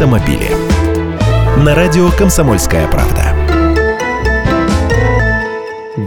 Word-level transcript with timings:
автомобили. 0.00 0.48
На 1.62 1.74
радио 1.74 2.10
«Комсомольская 2.12 2.88
правда». 2.88 3.36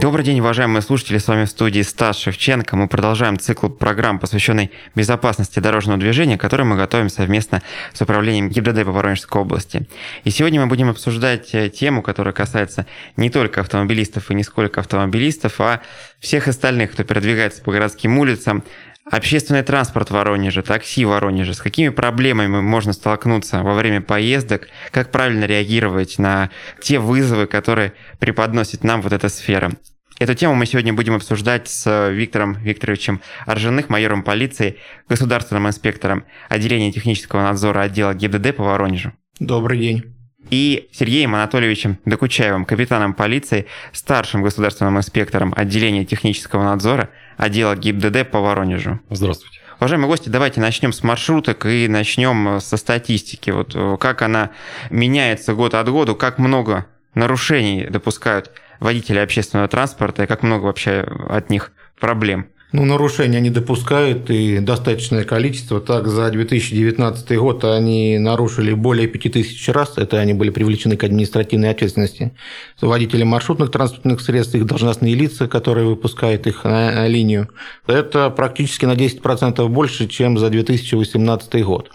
Добрый 0.00 0.24
день, 0.24 0.40
уважаемые 0.40 0.82
слушатели, 0.82 1.18
с 1.18 1.28
вами 1.28 1.44
в 1.44 1.48
студии 1.48 1.82
Стас 1.82 2.18
Шевченко. 2.18 2.74
Мы 2.74 2.88
продолжаем 2.88 3.38
цикл 3.38 3.68
программ, 3.68 4.18
посвященный 4.18 4.72
безопасности 4.96 5.60
дорожного 5.60 6.00
движения, 6.00 6.36
который 6.36 6.66
мы 6.66 6.76
готовим 6.76 7.08
совместно 7.08 7.62
с 7.92 8.02
управлением 8.02 8.48
ГИБДД 8.48 8.84
по 8.84 8.90
Воронежской 8.90 9.40
области. 9.40 9.86
И 10.24 10.30
сегодня 10.30 10.60
мы 10.60 10.66
будем 10.66 10.90
обсуждать 10.90 11.54
э, 11.54 11.68
тему, 11.68 12.02
которая 12.02 12.34
касается 12.34 12.86
не 13.16 13.30
только 13.30 13.60
автомобилистов 13.60 14.30
и 14.32 14.34
не 14.34 14.42
сколько 14.42 14.80
автомобилистов, 14.80 15.60
а 15.60 15.80
всех 16.18 16.48
остальных, 16.48 16.92
кто 16.92 17.04
передвигается 17.04 17.62
по 17.62 17.70
городским 17.70 18.18
улицам, 18.18 18.64
Общественный 19.10 19.62
транспорт 19.62 20.08
в 20.08 20.12
Воронеже, 20.12 20.62
такси 20.62 21.04
в 21.04 21.10
Воронеже, 21.10 21.52
с 21.52 21.60
какими 21.60 21.90
проблемами 21.90 22.60
можно 22.60 22.92
столкнуться 22.94 23.62
во 23.62 23.74
время 23.74 24.00
поездок, 24.00 24.68
как 24.90 25.10
правильно 25.10 25.44
реагировать 25.44 26.18
на 26.18 26.50
те 26.80 26.98
вызовы, 26.98 27.46
которые 27.46 27.92
преподносит 28.18 28.82
нам 28.82 29.02
вот 29.02 29.12
эта 29.12 29.28
сфера. 29.28 29.72
Эту 30.18 30.34
тему 30.34 30.54
мы 30.54 30.64
сегодня 30.64 30.94
будем 30.94 31.16
обсуждать 31.16 31.68
с 31.68 32.08
Виктором 32.10 32.54
Викторовичем 32.54 33.20
Аржиных, 33.46 33.90
майором 33.90 34.22
полиции, 34.22 34.78
государственным 35.08 35.66
инспектором 35.68 36.24
отделения 36.48 36.92
технического 36.92 37.42
надзора 37.42 37.82
отдела 37.82 38.14
ГИБДД 38.14 38.56
по 38.56 38.62
Воронежу. 38.62 39.12
Добрый 39.38 39.80
день 39.80 40.13
и 40.50 40.88
Сергеем 40.92 41.34
Анатольевичем 41.34 41.98
Докучаевым, 42.04 42.64
капитаном 42.64 43.14
полиции, 43.14 43.66
старшим 43.92 44.42
государственным 44.42 44.98
инспектором 44.98 45.52
отделения 45.56 46.04
технического 46.04 46.62
надзора 46.64 47.10
отдела 47.36 47.76
ГИБДД 47.76 48.30
по 48.30 48.40
Воронежу. 48.40 49.00
Здравствуйте. 49.10 49.60
Уважаемые 49.80 50.08
гости, 50.08 50.28
давайте 50.28 50.60
начнем 50.60 50.92
с 50.92 51.02
маршруток 51.02 51.66
и 51.66 51.88
начнем 51.88 52.60
со 52.60 52.76
статистики. 52.76 53.50
Вот 53.50 53.72
э, 53.74 53.96
как 53.98 54.22
она 54.22 54.50
меняется 54.90 55.54
год 55.54 55.74
от 55.74 55.88
года, 55.88 56.14
как 56.14 56.38
много 56.38 56.86
нарушений 57.14 57.86
допускают 57.86 58.52
водители 58.80 59.18
общественного 59.18 59.68
транспорта 59.68 60.24
и 60.24 60.26
как 60.26 60.42
много 60.42 60.64
вообще 60.64 61.06
от 61.28 61.50
них 61.50 61.72
проблем. 61.98 62.46
Ну, 62.76 62.84
нарушения 62.84 63.38
они 63.38 63.50
допускают, 63.50 64.30
и 64.30 64.58
достаточное 64.58 65.22
количество. 65.22 65.80
Так, 65.80 66.08
за 66.08 66.28
2019 66.28 67.38
год 67.38 67.64
они 67.64 68.18
нарушили 68.18 68.72
более 68.72 69.06
5000 69.06 69.68
раз. 69.68 69.92
Это 69.96 70.18
они 70.18 70.34
были 70.34 70.50
привлечены 70.50 70.96
к 70.96 71.04
административной 71.04 71.70
ответственности. 71.70 72.32
Водители 72.80 73.22
маршрутных 73.22 73.70
транспортных 73.70 74.20
средств, 74.20 74.56
их 74.56 74.66
должностные 74.66 75.14
лица, 75.14 75.46
которые 75.46 75.86
выпускают 75.86 76.48
их 76.48 76.64
на 76.64 77.06
линию. 77.06 77.48
Это 77.86 78.28
практически 78.30 78.86
на 78.86 78.94
10% 78.94 79.68
больше, 79.68 80.08
чем 80.08 80.36
за 80.36 80.50
2018 80.50 81.64
год. 81.64 81.92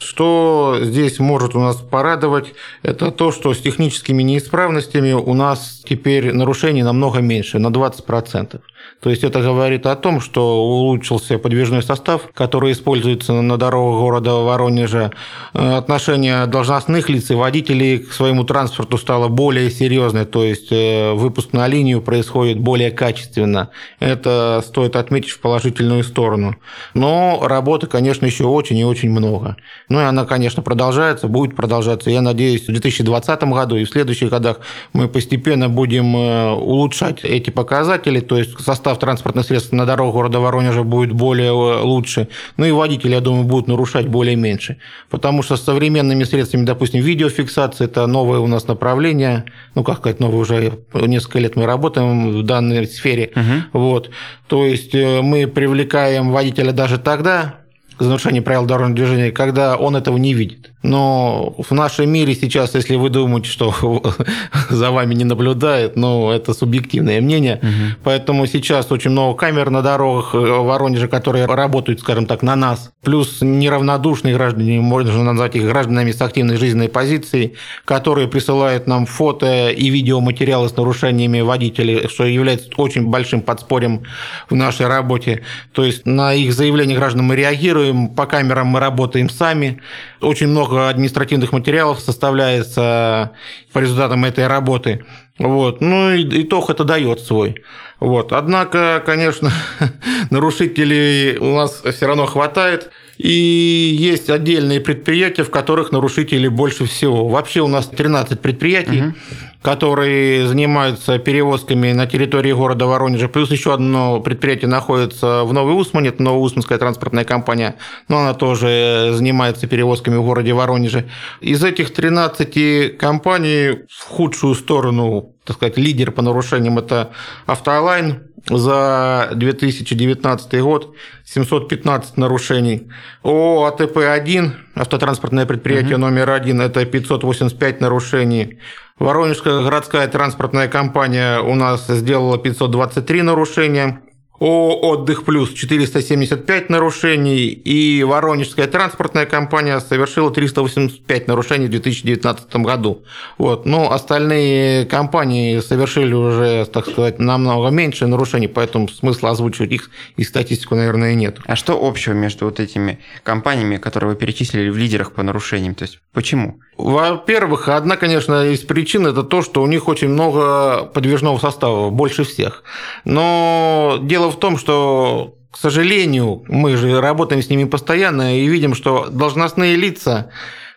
Что 0.00 0.80
здесь 0.82 1.20
может 1.20 1.54
у 1.54 1.60
нас 1.60 1.76
порадовать, 1.76 2.54
это 2.82 3.12
то, 3.12 3.30
что 3.30 3.54
с 3.54 3.60
техническими 3.60 4.24
неисправностями 4.24 5.12
у 5.12 5.34
нас 5.34 5.80
теперь 5.88 6.32
нарушений 6.32 6.82
намного 6.82 7.20
меньше, 7.20 7.60
на 7.60 7.68
20%. 7.68 8.60
То 9.00 9.10
есть 9.10 9.22
это 9.22 9.40
говорит 9.40 9.86
о 9.86 9.94
том, 9.94 10.20
что 10.20 10.64
улучшился 10.64 11.38
подвижной 11.38 11.82
состав, 11.82 12.22
который 12.34 12.72
используется 12.72 13.32
на 13.32 13.56
дорогах 13.56 14.00
города 14.00 14.34
Воронежа. 14.34 15.12
Отношение 15.52 16.46
должностных 16.46 17.08
лиц 17.08 17.30
и 17.30 17.34
водителей 17.34 17.98
к 18.00 18.12
своему 18.12 18.44
транспорту 18.44 18.98
стало 18.98 19.28
более 19.28 19.70
серьезное, 19.70 20.24
то 20.24 20.42
есть 20.42 20.72
э, 20.72 21.12
выпуск 21.12 21.52
на 21.52 21.68
линию 21.68 22.02
происходит 22.02 22.58
более 22.58 22.90
качественно. 22.90 23.70
Это 24.00 24.62
стоит 24.66 24.96
отметить 24.96 25.30
в 25.30 25.40
положительную 25.40 26.02
сторону. 26.02 26.56
Но 26.94 27.40
работы, 27.42 27.86
конечно, 27.86 28.26
еще 28.26 28.44
очень 28.44 28.78
и 28.78 28.84
очень 28.84 29.10
много. 29.10 29.56
Ну 29.88 30.00
и 30.00 30.04
она, 30.04 30.24
конечно, 30.24 30.62
продолжается, 30.62 31.28
будет 31.28 31.54
продолжаться. 31.54 32.10
Я 32.10 32.20
надеюсь, 32.20 32.64
в 32.64 32.72
2020 32.72 33.42
году 33.44 33.76
и 33.76 33.84
в 33.84 33.90
следующих 33.90 34.30
годах 34.30 34.58
мы 34.92 35.08
постепенно 35.08 35.68
будем 35.68 36.16
э, 36.16 36.52
улучшать 36.52 37.20
эти 37.22 37.50
показатели, 37.50 38.20
то 38.20 38.36
есть 38.36 38.58
состав 38.68 38.98
транспортных 38.98 39.46
средств 39.46 39.72
на 39.72 39.86
дорогах 39.86 40.14
города 40.14 40.40
Воронежа 40.40 40.82
будет 40.82 41.12
более 41.12 41.48
э, 41.48 41.82
лучше. 41.82 42.28
Ну 42.58 42.66
и 42.66 42.70
водители, 42.70 43.12
я 43.12 43.20
думаю, 43.20 43.44
будут 43.44 43.66
нарушать 43.66 44.06
более 44.06 44.36
меньше. 44.36 44.76
Потому 45.08 45.42
что 45.42 45.56
с 45.56 45.62
современными 45.62 46.24
средствами, 46.24 46.66
допустим, 46.66 47.00
видеофиксации, 47.00 47.86
это 47.86 48.06
новое 48.06 48.40
у 48.40 48.46
нас 48.46 48.68
направление, 48.68 49.44
ну 49.74 49.84
как 49.84 49.98
сказать, 49.98 50.20
новое 50.20 50.40
уже 50.40 50.72
несколько 50.94 51.38
лет 51.38 51.56
мы 51.56 51.64
работаем 51.64 52.40
в 52.40 52.42
данной 52.42 52.86
сфере. 52.86 53.30
Угу. 53.34 53.80
Вот. 53.80 54.10
То 54.48 54.66
есть 54.66 54.94
э, 54.94 55.22
мы 55.22 55.46
привлекаем 55.46 56.30
водителя 56.30 56.72
даже 56.72 56.98
тогда, 56.98 57.54
за 57.98 58.08
нарушение 58.08 58.42
правил 58.42 58.66
дорожного 58.66 58.94
движения, 58.94 59.32
когда 59.32 59.76
он 59.76 59.96
этого 59.96 60.18
не 60.18 60.34
видит. 60.34 60.70
Но 60.82 61.56
в 61.58 61.72
нашем 61.72 62.08
мире 62.08 62.34
сейчас, 62.36 62.74
если 62.74 62.94
вы 62.94 63.10
думаете, 63.10 63.48
что 63.48 63.74
за 64.70 64.90
вами 64.92 65.14
не 65.14 65.24
наблюдает, 65.24 65.96
ну, 65.96 66.30
это 66.30 66.54
субъективное 66.54 67.20
мнение. 67.20 67.56
Угу. 67.56 68.00
Поэтому 68.04 68.46
сейчас 68.46 68.92
очень 68.92 69.10
много 69.10 69.36
камер 69.36 69.70
на 69.70 69.82
дорогах 69.82 70.34
э, 70.34 70.38
в 70.38 70.66
Воронеже, 70.66 71.08
которые 71.08 71.46
работают, 71.46 72.00
скажем 72.00 72.26
так, 72.26 72.42
на 72.42 72.54
нас. 72.54 72.92
Плюс 73.02 73.38
неравнодушные 73.40 74.34
граждане, 74.34 74.80
можно 74.80 75.24
назвать 75.24 75.56
их 75.56 75.64
гражданами 75.64 76.12
с 76.12 76.22
активной 76.22 76.56
жизненной 76.56 76.88
позицией, 76.88 77.54
которые 77.84 78.28
присылают 78.28 78.86
нам 78.86 79.06
фото 79.06 79.70
и 79.70 79.90
видеоматериалы 79.90 80.68
с 80.68 80.76
нарушениями 80.76 81.40
водителей, 81.40 82.08
что 82.08 82.24
является 82.24 82.70
очень 82.76 83.06
большим 83.06 83.40
подспорьем 83.40 84.04
в 84.48 84.54
нашей 84.54 84.86
работе. 84.86 85.42
То 85.72 85.84
есть 85.84 86.06
на 86.06 86.34
их 86.34 86.52
заявления 86.52 86.94
граждан 86.94 87.24
мы 87.24 87.34
реагируем, 87.34 88.08
по 88.08 88.26
камерам 88.26 88.68
мы 88.68 88.78
работаем 88.78 89.28
сами. 89.28 89.80
Очень 90.20 90.48
много 90.48 90.67
административных 90.72 91.52
материалов 91.52 92.00
составляется 92.00 93.32
по 93.72 93.78
результатам 93.78 94.24
этой 94.24 94.46
работы. 94.46 95.04
Вот. 95.38 95.80
Ну 95.80 96.10
и 96.12 96.42
итог 96.42 96.70
это 96.70 96.84
дает 96.84 97.20
свой. 97.20 97.62
Вот. 98.00 98.32
Однако, 98.32 99.02
конечно, 99.04 99.50
нарушителей 100.30 101.36
у 101.38 101.56
нас 101.56 101.82
все 101.82 102.06
равно 102.06 102.26
хватает. 102.26 102.90
И 103.18 103.96
есть 103.98 104.30
отдельные 104.30 104.80
предприятия, 104.80 105.42
в 105.42 105.50
которых 105.50 105.90
нарушителей 105.92 106.48
больше 106.48 106.86
всего. 106.86 107.28
Вообще 107.28 107.60
у 107.60 107.68
нас 107.68 107.88
13 107.88 108.40
предприятий. 108.40 109.02
Угу 109.02 109.14
которые 109.62 110.46
занимаются 110.46 111.18
перевозками 111.18 111.92
на 111.92 112.06
территории 112.06 112.52
города 112.52 112.86
Воронежа. 112.86 113.28
Плюс 113.28 113.50
еще 113.50 113.74
одно 113.74 114.20
предприятие 114.20 114.68
находится 114.68 115.42
в 115.44 115.52
Новой 115.52 115.78
Усмане, 115.78 116.10
это 116.10 116.22
Новоусманская 116.22 116.78
транспортная 116.78 117.24
компания, 117.24 117.74
но 118.08 118.18
она 118.18 118.34
тоже 118.34 119.10
занимается 119.12 119.66
перевозками 119.66 120.16
в 120.16 120.22
городе 120.22 120.52
Воронеже. 120.52 121.08
Из 121.40 121.62
этих 121.64 121.92
13 121.92 122.96
компаний 122.96 123.80
в 123.90 124.04
худшую 124.04 124.54
сторону, 124.54 125.34
так 125.48 125.56
сказать, 125.56 125.78
лидер 125.78 126.12
по 126.12 126.20
нарушениям– 126.20 126.78
это 126.78 127.10
Автолайн, 127.46 128.28
за 128.50 129.30
2019 129.34 130.60
год 130.60 130.94
715 131.24 132.18
нарушений. 132.18 132.88
О 133.22 133.66
АТП-1, 133.66 134.50
автотранспортное 134.74 135.46
предприятие 135.46 135.94
угу. 135.94 136.02
номер 136.02 136.30
один, 136.30 136.60
это 136.60 136.84
585 136.84 137.80
нарушений. 137.80 138.58
Воронежская 138.98 139.62
городская 139.62 140.06
транспортная 140.08 140.68
компания 140.68 141.40
у 141.40 141.54
нас 141.54 141.86
сделала 141.86 142.36
523 142.36 143.22
нарушения. 143.22 144.02
ООО 144.40 144.92
«Отдых 144.92 145.24
плюс» 145.24 145.52
475 145.52 146.70
нарушений, 146.70 147.46
и 147.48 148.04
Воронежская 148.04 148.68
транспортная 148.68 149.26
компания 149.26 149.80
совершила 149.80 150.30
385 150.30 151.26
нарушений 151.26 151.66
в 151.66 151.70
2019 151.70 152.56
году. 152.56 153.02
Вот. 153.36 153.66
Но 153.66 153.92
остальные 153.92 154.86
компании 154.86 155.58
совершили 155.60 156.14
уже, 156.14 156.66
так 156.66 156.88
сказать, 156.88 157.18
намного 157.18 157.68
меньше 157.70 158.06
нарушений, 158.06 158.48
поэтому 158.48 158.88
смысла 158.88 159.30
озвучивать 159.30 159.72
их 159.72 159.90
и 160.16 160.22
статистику, 160.22 160.76
наверное, 160.76 161.14
нет. 161.14 161.38
А 161.46 161.56
что 161.56 161.78
общего 161.84 162.12
между 162.12 162.44
вот 162.44 162.60
этими 162.60 163.00
компаниями, 163.24 163.76
которые 163.76 164.10
вы 164.10 164.16
перечислили 164.16 164.70
в 164.70 164.76
лидерах 164.76 165.12
по 165.12 165.22
нарушениям? 165.22 165.74
То 165.74 165.82
есть 165.82 165.98
почему? 166.12 166.60
Во-первых, 166.76 167.68
одна, 167.68 167.96
конечно, 167.96 168.46
из 168.46 168.60
причин– 168.60 169.04
это 169.08 169.24
то, 169.24 169.42
что 169.42 169.62
у 169.62 169.66
них 169.66 169.88
очень 169.88 170.08
много 170.08 170.84
подвижного 170.84 171.36
состава, 171.38 171.90
больше 171.90 172.22
всех. 172.22 172.62
Но 173.04 173.98
дело 174.00 174.27
в 174.30 174.38
том, 174.38 174.58
что 174.58 175.34
к 175.50 175.56
сожалению, 175.56 176.44
мы 176.46 176.76
же 176.76 177.00
работаем 177.00 177.42
с 177.42 177.48
ними 177.48 177.64
постоянно 177.64 178.38
и 178.38 178.46
видим, 178.46 178.74
что 178.74 179.06
должностные 179.10 179.76
лица, 179.76 180.30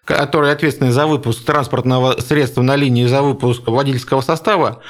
которые 0.06 0.54
ответственны 0.54 0.92
за 0.92 1.08
выпуск 1.08 1.46
транспортного 1.46 2.20
средства 2.22 2.62
на 2.62 2.76
линии, 2.76 3.06
за 3.06 3.22
выпуск 3.22 3.68
водительского 3.68 4.22
состава 4.22 4.82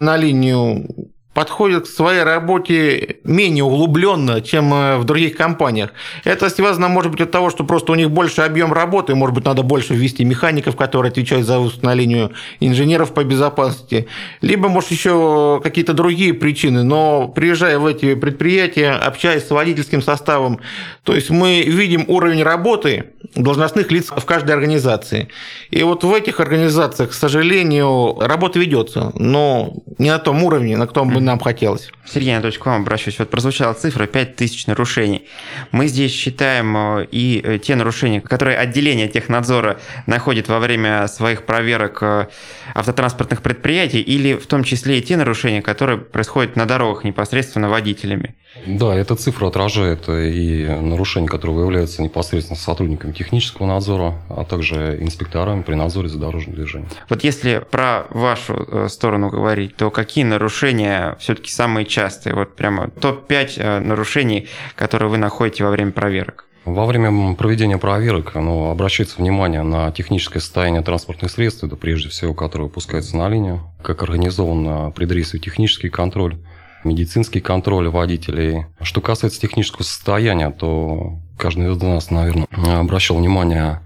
на 0.00 0.16
линию 0.16 1.12
подходят 1.38 1.84
к 1.84 1.86
своей 1.86 2.24
работе 2.24 3.18
менее 3.22 3.62
углубленно, 3.62 4.40
чем 4.40 4.74
э, 4.74 4.96
в 4.96 5.04
других 5.04 5.36
компаниях. 5.36 5.90
Это 6.24 6.50
связано, 6.50 6.88
может 6.88 7.12
быть, 7.12 7.20
от 7.20 7.30
того, 7.30 7.48
что 7.50 7.62
просто 7.62 7.92
у 7.92 7.94
них 7.94 8.10
больше 8.10 8.42
объем 8.42 8.72
работы, 8.72 9.14
может 9.14 9.36
быть, 9.36 9.44
надо 9.44 9.62
больше 9.62 9.94
ввести 9.94 10.24
механиков, 10.24 10.74
которые 10.74 11.10
отвечают 11.10 11.46
за 11.46 11.60
линию 11.94 12.32
инженеров 12.58 13.14
по 13.14 13.22
безопасности, 13.22 14.08
либо, 14.40 14.68
может, 14.68 14.90
еще 14.90 15.60
какие-то 15.62 15.92
другие 15.92 16.34
причины. 16.34 16.82
Но 16.82 17.28
приезжая 17.28 17.78
в 17.78 17.86
эти 17.86 18.16
предприятия, 18.16 18.90
общаясь 18.90 19.46
с 19.46 19.50
водительским 19.50 20.02
составом, 20.02 20.58
то 21.04 21.14
есть 21.14 21.30
мы 21.30 21.62
видим 21.62 22.04
уровень 22.08 22.42
работы 22.42 23.12
должностных 23.36 23.92
лиц 23.92 24.10
в 24.10 24.24
каждой 24.24 24.52
организации. 24.52 25.28
И 25.70 25.82
вот 25.84 26.02
в 26.02 26.12
этих 26.12 26.40
организациях, 26.40 27.10
к 27.10 27.12
сожалению, 27.12 28.18
работа 28.18 28.58
ведется, 28.58 29.12
но 29.14 29.72
не 29.98 30.10
на 30.10 30.18
том 30.18 30.42
уровне, 30.42 30.76
на 30.76 30.88
котором 30.88 31.10
бы 31.10 31.27
нам 31.28 31.38
хотелось. 31.38 31.90
Сергей 32.04 32.32
Анатольевич, 32.32 32.58
к 32.58 32.66
вам 32.66 32.82
обращаюсь. 32.82 33.18
Вот 33.18 33.30
прозвучала 33.30 33.74
цифра 33.74 34.06
5000 34.06 34.66
нарушений. 34.66 35.28
Мы 35.70 35.86
здесь 35.86 36.10
считаем 36.10 36.76
э, 36.76 37.06
и 37.10 37.40
э, 37.44 37.58
те 37.58 37.76
нарушения, 37.76 38.20
которые 38.20 38.56
отделение 38.56 39.08
технадзора 39.08 39.78
находит 40.06 40.48
во 40.48 40.58
время 40.58 41.06
своих 41.06 41.44
проверок 41.44 42.02
э, 42.02 42.26
автотранспортных 42.74 43.42
предприятий, 43.42 44.00
или 44.00 44.34
в 44.34 44.46
том 44.46 44.64
числе 44.64 44.98
и 44.98 45.02
те 45.02 45.16
нарушения, 45.16 45.62
которые 45.62 45.98
происходят 45.98 46.56
на 46.56 46.66
дорогах 46.66 47.04
непосредственно 47.04 47.68
водителями. 47.68 48.34
Да, 48.66 48.94
эта 48.94 49.14
цифра 49.16 49.48
отражает 49.48 50.08
и 50.08 50.66
нарушения, 50.80 51.28
которые 51.28 51.56
выявляются 51.56 52.02
непосредственно 52.02 52.58
сотрудниками 52.58 53.12
технического 53.12 53.66
надзора, 53.66 54.14
а 54.28 54.44
также 54.44 54.98
инспекторами 55.00 55.62
при 55.62 55.74
надзоре 55.74 56.08
за 56.08 56.18
дорожным 56.18 56.54
движением. 56.54 56.90
Вот 57.08 57.24
если 57.24 57.62
про 57.70 58.06
вашу 58.10 58.54
э, 58.54 58.88
сторону 58.88 59.30
говорить, 59.30 59.76
то 59.76 59.90
какие 59.90 60.24
нарушения 60.24 61.16
все-таки 61.20 61.50
самые 61.50 61.86
частые? 61.86 62.34
Вот 62.34 62.56
прямо 62.56 62.88
топ-5 62.88 63.52
э, 63.56 63.80
нарушений, 63.80 64.48
которые 64.74 65.08
вы 65.08 65.18
находите 65.18 65.64
во 65.64 65.70
время 65.70 65.92
проверок? 65.92 66.44
Во 66.64 66.84
время 66.84 67.34
проведения 67.34 67.78
проверок 67.78 68.34
ну, 68.34 68.70
обращается 68.70 69.16
внимание 69.18 69.62
на 69.62 69.90
техническое 69.90 70.40
состояние 70.40 70.82
транспортных 70.82 71.30
средств, 71.30 71.64
это 71.64 71.76
прежде 71.76 72.10
всего, 72.10 72.34
которые 72.34 72.68
выпускаются 72.68 73.16
на 73.16 73.28
линию, 73.28 73.62
как 73.82 74.02
организован 74.02 74.92
предрейсовый 74.92 75.40
технический 75.40 75.88
контроль, 75.88 76.36
медицинский 76.84 77.40
контроль 77.40 77.88
водителей. 77.88 78.66
Что 78.82 79.00
касается 79.00 79.40
технического 79.40 79.82
состояния, 79.82 80.50
то 80.50 81.18
каждый 81.36 81.72
из 81.72 81.80
нас, 81.82 82.10
наверное, 82.10 82.46
обращал 82.50 83.16
внимание, 83.16 83.80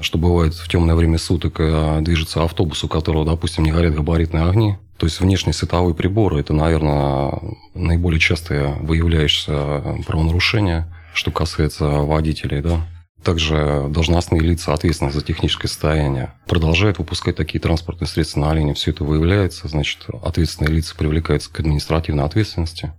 что 0.00 0.18
бывает 0.18 0.54
в 0.54 0.68
темное 0.68 0.94
время 0.94 1.18
суток 1.18 1.56
э, 1.58 2.00
движется 2.00 2.42
автобус, 2.44 2.82
у 2.84 2.88
которого, 2.88 3.24
допустим, 3.24 3.64
не 3.64 3.72
горят 3.72 3.94
габаритные 3.94 4.44
огни. 4.44 4.76
То 4.98 5.06
есть 5.06 5.20
внешние 5.20 5.52
световые 5.52 5.94
приборы– 5.94 6.40
это, 6.40 6.52
наверное, 6.52 7.32
наиболее 7.74 8.20
частое 8.20 8.74
выявляющееся 8.80 10.02
правонарушение, 10.06 10.86
что 11.12 11.30
касается 11.30 11.86
водителей. 11.86 12.60
Да? 12.60 12.80
Также 13.22 13.86
должностные 13.88 14.40
лица, 14.40 14.74
ответственные 14.74 15.12
за 15.12 15.22
техническое 15.22 15.68
состояние, 15.68 16.32
продолжают 16.46 16.98
выпускать 16.98 17.36
такие 17.36 17.60
транспортные 17.60 18.08
средства 18.08 18.40
на 18.40 18.52
линии. 18.52 18.72
Все 18.72 18.90
это 18.90 19.04
выявляется, 19.04 19.68
значит, 19.68 20.06
ответственные 20.22 20.74
лица 20.74 20.94
привлекаются 20.96 21.52
к 21.52 21.60
административной 21.60 22.24
ответственности. 22.24 22.92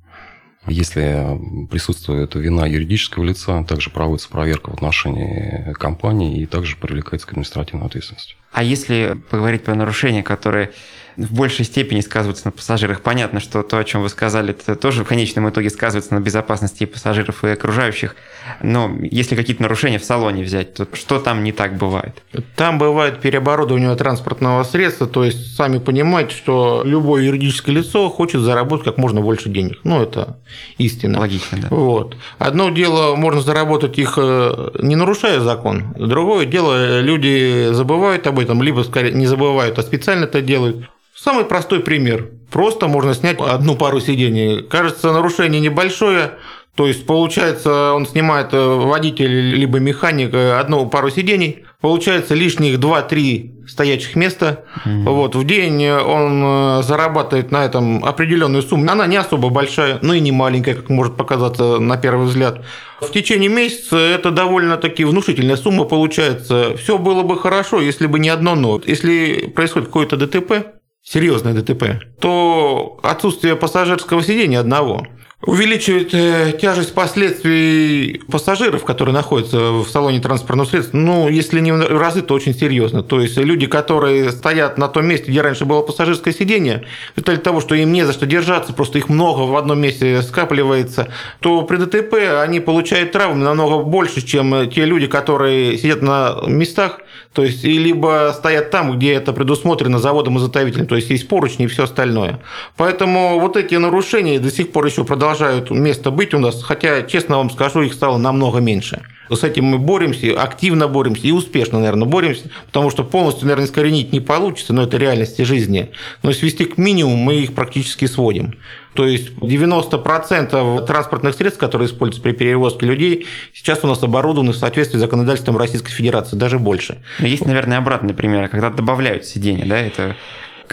Если 0.66 1.68
присутствует 1.70 2.36
вина 2.36 2.66
юридического 2.66 3.26
лица, 3.26 3.66
также 3.66 3.90
проводится 3.90 4.30
проверка 4.30 4.70
в 4.70 4.76
отношении 4.76 5.74
компании 5.74 6.42
и 6.42 6.46
также 6.46 6.78
привлекается 6.78 7.28
к 7.28 7.32
административной 7.32 7.86
ответственности. 7.86 8.36
А 8.54 8.64
если 8.64 9.20
поговорить 9.30 9.66
про 9.66 9.76
нарушения, 9.76 10.24
которые 10.24 10.72
в 11.18 11.34
большей 11.34 11.66
степени 11.66 12.02
сказываются 12.02 12.48
на 12.48 12.52
пассажирах. 12.52 13.02
Понятно, 13.02 13.40
что 13.40 13.64
то, 13.64 13.78
о 13.78 13.84
чем 13.84 14.02
вы 14.02 14.10
сказали, 14.10 14.52
это 14.52 14.76
тоже 14.76 15.04
в 15.04 15.08
конечном 15.08 15.50
итоге 15.50 15.70
сказывается 15.70 16.14
на 16.14 16.20
безопасности 16.20 16.84
и 16.84 16.86
пассажиров, 16.86 17.44
и 17.44 17.50
окружающих. 17.50 18.16
Но 18.62 18.92
если 19.02 19.36
какие-то 19.36 19.62
нарушения 19.62 20.00
в 20.00 20.06
салоне 20.06 20.44
взять, 20.44 20.74
то 20.74 20.88
что 20.94 21.20
там 21.20 21.44
не 21.44 21.52
так 21.52 21.78
бывает? 21.78 22.22
Там 22.56 22.78
бывает 22.78 23.22
переоборудование 23.22 23.96
транспортного 23.96 24.64
средства, 24.64 25.08
то 25.08 25.24
есть 25.24 25.56
сами 25.56 25.78
понимаете, 25.78 26.36
что 26.36 26.82
любое 26.86 27.24
юридическое 27.24 27.76
лицо 27.76 28.10
хочет 28.10 28.42
заработать 28.42 28.86
как 28.86 28.98
можно 28.98 29.22
больше 29.22 29.50
денег. 29.50 29.80
Ну, 29.84 30.02
это 30.02 30.38
истина. 30.78 31.20
Логично, 31.20 31.60
да. 31.62 31.68
Вот. 31.70 32.18
Одно 32.40 32.70
дело, 32.70 33.16
можно 33.16 33.42
заработать 33.42 33.98
их, 33.98 34.16
э, 34.18 34.72
не 34.80 34.96
нарушая 34.96 35.40
закон. 35.40 35.94
Другое 35.98 36.46
дело, 36.46 37.02
люди 37.02 37.70
забывают 37.72 38.28
об 38.28 38.40
этом, 38.40 38.62
либо 38.64 38.82
скорее 38.82 39.12
не 39.12 39.28
забывают, 39.28 39.78
а 39.80 39.84
специально 39.84 40.26
это 40.26 40.42
делают. 40.42 40.90
Самый 41.24 41.46
простой 41.46 41.80
пример. 41.80 42.32
Просто 42.52 42.88
можно 42.88 43.14
снять 43.14 43.40
одну 43.40 43.76
пару 43.76 44.02
сидений. 44.02 44.62
Кажется, 44.62 45.14
нарушение 45.14 45.62
небольшое, 45.62 46.34
то 46.76 46.88
есть, 46.88 47.06
получается, 47.06 47.94
он 47.94 48.08
снимает 48.08 48.52
э, 48.52 48.58
водитель 48.58 49.56
либо 49.56 49.80
механик 49.80 50.34
э, 50.34 50.54
одну 50.54 50.88
пару 50.88 51.12
сидений, 51.12 51.66
получается 51.80 52.34
лишних 52.34 52.80
2-3 52.80 53.68
стоячих 53.68 54.16
места. 54.16 54.66
Mm-hmm. 54.84 55.04
Вот, 55.04 55.36
в 55.36 55.46
день 55.46 55.88
он 55.88 56.42
э, 56.44 56.82
зарабатывает 56.84 57.52
на 57.52 57.64
этом 57.64 58.04
определенную 58.04 58.64
сумму. 58.64 58.92
Она 58.92 59.06
не 59.06 59.18
особо 59.18 59.50
большая, 59.50 60.00
но 60.02 60.16
и 60.16 60.20
не 60.20 60.32
маленькая, 60.32 60.74
как 60.74 60.90
может 60.90 61.16
показаться 61.16 61.78
на 61.78 61.96
первый 61.96 62.26
взгляд. 62.26 62.66
В 63.00 63.12
течение 63.12 63.50
месяца 63.50 63.96
это 63.98 64.32
довольно-таки 64.32 65.06
внушительная 65.06 65.58
сумма 65.58 65.86
получается. 65.86 66.76
Все 66.76 66.98
было 66.98 67.22
бы 67.22 67.40
хорошо, 67.40 67.80
если 67.82 68.08
бы 68.08 68.18
не 68.18 68.30
одно 68.30 68.56
но. 68.56 68.82
Если 68.84 69.52
происходит 69.56 69.88
какое-то 69.88 70.18
ДТП, 70.18 70.82
серьезное 71.04 71.54
ДТП, 71.54 72.02
то 72.20 73.00
отсутствие 73.04 73.56
пассажирского 73.56 74.24
сидения 74.24 74.60
одного 74.60 75.06
увеличивает 75.46 76.14
э, 76.14 76.58
тяжесть 76.60 76.94
последствий 76.94 78.22
пассажиров, 78.32 78.86
которые 78.86 79.14
находятся 79.14 79.72
в 79.72 79.88
салоне 79.88 80.22
транспортного 80.22 80.68
средства, 80.68 80.98
ну, 80.98 81.28
если 81.28 81.60
не 81.60 81.74
в 81.74 81.98
разы, 82.00 82.22
то 82.22 82.34
очень 82.34 82.54
серьезно. 82.54 83.04
То 83.04 83.20
есть 83.20 83.38
люди, 83.38 83.68
которые 83.68 84.32
стоят 84.32 84.78
на 84.78 84.88
том 84.88 85.06
месте, 85.06 85.30
где 85.30 85.42
раньше 85.42 85.66
было 85.66 85.82
пассажирское 85.82 86.34
сиденье, 86.34 86.86
в 87.14 87.18
результате 87.18 87.42
того, 87.42 87.60
что 87.60 87.76
им 87.76 87.92
не 87.92 88.06
за 88.06 88.14
что 88.14 88.26
держаться, 88.26 88.72
просто 88.72 89.00
их 89.00 89.10
много 89.10 89.42
в 89.42 89.56
одном 89.58 89.82
месте 89.82 90.22
скапливается, 90.22 91.10
то 91.42 91.64
при 91.64 91.78
ДТП 91.78 92.42
они 92.42 92.62
получают 92.62 93.12
травмы 93.12 93.44
намного 93.44 93.84
больше, 93.84 94.26
чем 94.26 94.70
те 94.70 94.86
люди, 94.86 95.08
которые 95.08 95.78
сидят 95.78 96.02
на 96.02 96.38
местах, 96.48 97.02
то 97.34 97.44
есть, 97.44 97.64
и 97.66 97.80
либо 97.80 98.32
стоят 98.36 98.70
там, 98.70 98.96
где 98.98 99.14
это 99.14 99.34
предусмотрено 99.34 99.98
заводом-изготовителем, 99.98 100.86
то 100.86 100.96
есть 100.96 101.10
есть 101.10 101.28
поручни 101.28 101.66
и 101.66 101.68
все 101.68 101.84
остальное. 101.84 102.40
Поэтому 102.78 103.40
вот 103.40 103.58
эти 103.58 103.74
нарушения 103.76 104.40
до 104.40 104.52
сих 104.52 104.72
пор 104.72 104.86
еще 104.86 105.04
продолжают 105.34 105.72
место 105.72 106.12
быть 106.12 106.34
у 106.34 106.40
нас, 106.40 106.62
хотя, 106.62 107.02
честно 107.04 107.38
вам 107.38 107.50
скажу, 107.50 107.82
их 107.82 107.94
стало 107.94 108.18
намного 108.18 108.60
меньше. 108.60 109.02
С 109.30 109.44
этим 109.44 109.66
мы 109.66 109.80
боремся, 109.80 110.40
активно 110.40 110.88
боремся 110.88 111.26
и 111.26 111.32
успешно, 111.32 111.80
наверное, 111.80 112.08
боремся, 112.08 112.52
потому 112.68 112.92
что 112.92 113.04
полностью, 113.04 113.46
наверное, 113.46 113.66
искоренить 113.66 114.12
не 114.14 114.20
получится, 114.20 114.74
но 114.74 114.84
это 114.84 114.98
реальности 114.98 115.42
жизни. 115.42 115.90
Но 116.22 116.34
свести 116.34 116.66
к 116.66 116.78
минимуму 116.78 117.18
мы 117.18 117.36
их 117.36 117.54
практически 117.54 118.06
сводим. 118.06 118.56
То 118.94 119.08
есть 119.08 119.32
90% 119.32 120.86
транспортных 120.86 121.34
средств, 121.34 121.60
которые 121.60 121.88
используются 121.88 122.22
при 122.22 122.34
перевозке 122.34 122.86
людей, 122.86 123.26
сейчас 123.54 123.80
у 123.84 123.88
нас 123.88 124.04
оборудованы 124.04 124.52
в 124.52 124.58
соответствии 124.58 124.98
с 124.98 125.02
законодательством 125.02 125.58
Российской 125.58 125.92
Федерации, 125.92 126.36
даже 126.36 126.60
больше. 126.60 127.02
Есть, 127.18 127.46
наверное, 127.46 127.80
обратный 127.80 128.14
пример, 128.14 128.50
когда 128.50 128.70
добавляют 128.70 129.26
сиденья, 129.26 129.66
да, 129.66 129.80
это 129.80 130.16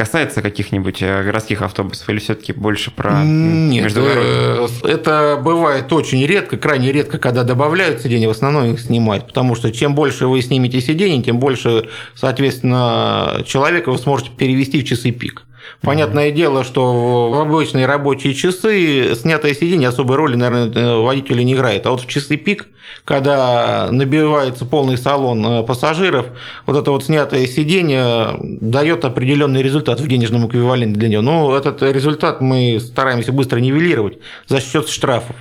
касается 0.00 0.40
каких-нибудь 0.40 1.02
э, 1.02 1.24
городских 1.24 1.60
автобусов 1.60 2.08
или 2.08 2.20
все-таки 2.20 2.54
больше 2.54 2.90
про 2.90 3.22
Нет, 3.22 3.84
междугородные? 3.84 4.66
Э, 4.82 4.88
это 4.88 5.38
бывает 5.44 5.92
очень 5.92 6.24
редко, 6.24 6.56
крайне 6.56 6.90
редко, 6.90 7.18
когда 7.18 7.44
добавляют 7.44 8.00
сиденья, 8.00 8.28
в 8.28 8.30
основном 8.30 8.72
их 8.72 8.80
снимают, 8.80 9.26
потому 9.26 9.54
что 9.54 9.70
чем 9.70 9.94
больше 9.94 10.26
вы 10.26 10.40
снимете 10.40 10.80
сидений, 10.80 11.22
тем 11.22 11.38
больше, 11.38 11.90
соответственно, 12.14 13.42
человека 13.46 13.92
вы 13.92 13.98
сможете 13.98 14.30
перевести 14.30 14.80
в 14.80 14.88
часы 14.88 15.10
пик. 15.10 15.42
Понятное 15.82 16.30
дело, 16.30 16.64
что 16.64 17.30
в 17.30 17.40
обычные 17.40 17.86
рабочие 17.86 18.34
часы 18.34 19.14
снятое 19.14 19.54
сиденье 19.54 19.88
особой 19.88 20.16
роли, 20.16 20.36
наверное, 20.36 20.96
водителю 20.96 21.42
не 21.42 21.54
играет. 21.54 21.86
А 21.86 21.90
вот 21.90 22.02
в 22.02 22.06
часы 22.06 22.36
пик, 22.36 22.68
когда 23.04 23.88
набивается 23.90 24.64
полный 24.64 24.98
салон 24.98 25.44
э, 25.46 25.62
пассажиров, 25.62 26.26
вот 26.66 26.76
это 26.76 26.90
вот 26.90 27.04
снятое 27.04 27.46
сиденье 27.46 28.36
дает 28.40 29.04
определенный 29.04 29.62
результат 29.62 30.00
в 30.00 30.08
денежном 30.08 30.46
эквиваленте 30.46 30.98
для 30.98 31.08
него. 31.08 31.22
Но 31.22 31.56
этот 31.56 31.82
результат 31.82 32.40
мы 32.40 32.78
стараемся 32.80 33.32
быстро 33.32 33.58
нивелировать 33.58 34.18
за 34.48 34.60
счет 34.60 34.88
штрафов. 34.88 35.36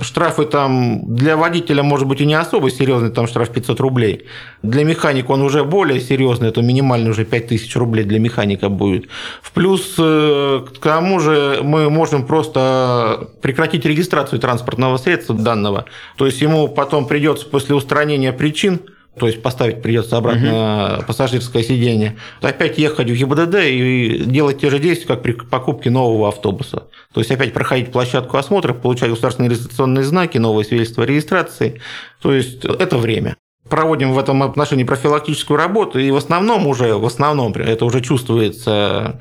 Штрафы 0.00 0.44
там 0.44 1.14
для 1.14 1.36
водителя, 1.36 1.82
может 1.82 2.06
быть, 2.06 2.20
и 2.20 2.26
не 2.26 2.34
особо 2.34 2.70
серьезный, 2.70 3.10
там 3.10 3.26
штраф 3.26 3.50
500 3.50 3.80
рублей. 3.80 4.26
Для 4.62 4.84
механика 4.84 5.32
он 5.32 5.42
уже 5.42 5.64
более 5.64 6.00
серьезный, 6.00 6.48
это 6.48 6.62
минимально 6.62 7.10
уже 7.10 7.24
5000 7.24 7.76
рублей 7.76 8.04
для 8.04 8.18
механика 8.18 8.68
будет. 8.68 9.06
В 9.42 9.51
Плюс 9.54 9.94
э, 9.98 10.64
к 10.74 10.78
тому 10.78 11.20
же 11.20 11.60
мы 11.62 11.90
можем 11.90 12.26
просто 12.26 13.28
прекратить 13.42 13.84
регистрацию 13.84 14.40
транспортного 14.40 14.96
средства 14.96 15.34
данного. 15.34 15.84
То 16.16 16.26
есть 16.26 16.40
ему 16.40 16.68
потом 16.68 17.06
придется 17.06 17.46
после 17.46 17.74
устранения 17.74 18.32
причин 18.32 18.80
то 19.18 19.26
есть 19.26 19.42
поставить 19.42 19.82
придется 19.82 20.16
обратно 20.16 20.96
угу. 20.96 21.06
пассажирское 21.06 21.62
сиденье, 21.62 22.16
опять 22.40 22.78
ехать 22.78 23.10
в 23.10 23.14
ГИБДД 23.14 23.56
и 23.64 24.22
делать 24.24 24.60
те 24.60 24.70
же 24.70 24.78
действия, 24.78 25.06
как 25.06 25.22
при 25.22 25.32
покупке 25.32 25.90
нового 25.90 26.28
автобуса. 26.28 26.84
То 27.12 27.20
есть 27.20 27.30
опять 27.30 27.52
проходить 27.52 27.92
площадку 27.92 28.38
осмотра, 28.38 28.72
получать 28.72 29.10
государственные 29.10 29.50
регистрационные 29.50 30.04
знаки, 30.04 30.38
новые 30.38 30.64
свидетельства 30.64 31.02
регистрации. 31.02 31.82
То 32.22 32.32
есть 32.32 32.64
это 32.64 32.96
время 32.96 33.36
проводим 33.72 34.12
в 34.12 34.18
этом 34.18 34.42
отношении 34.42 34.84
профилактическую 34.84 35.56
работу, 35.56 35.98
и 35.98 36.10
в 36.10 36.16
основном 36.16 36.66
уже, 36.66 36.94
в 36.98 37.06
основном 37.06 37.52
это 37.54 37.86
уже 37.86 38.02
чувствуется, 38.02 39.18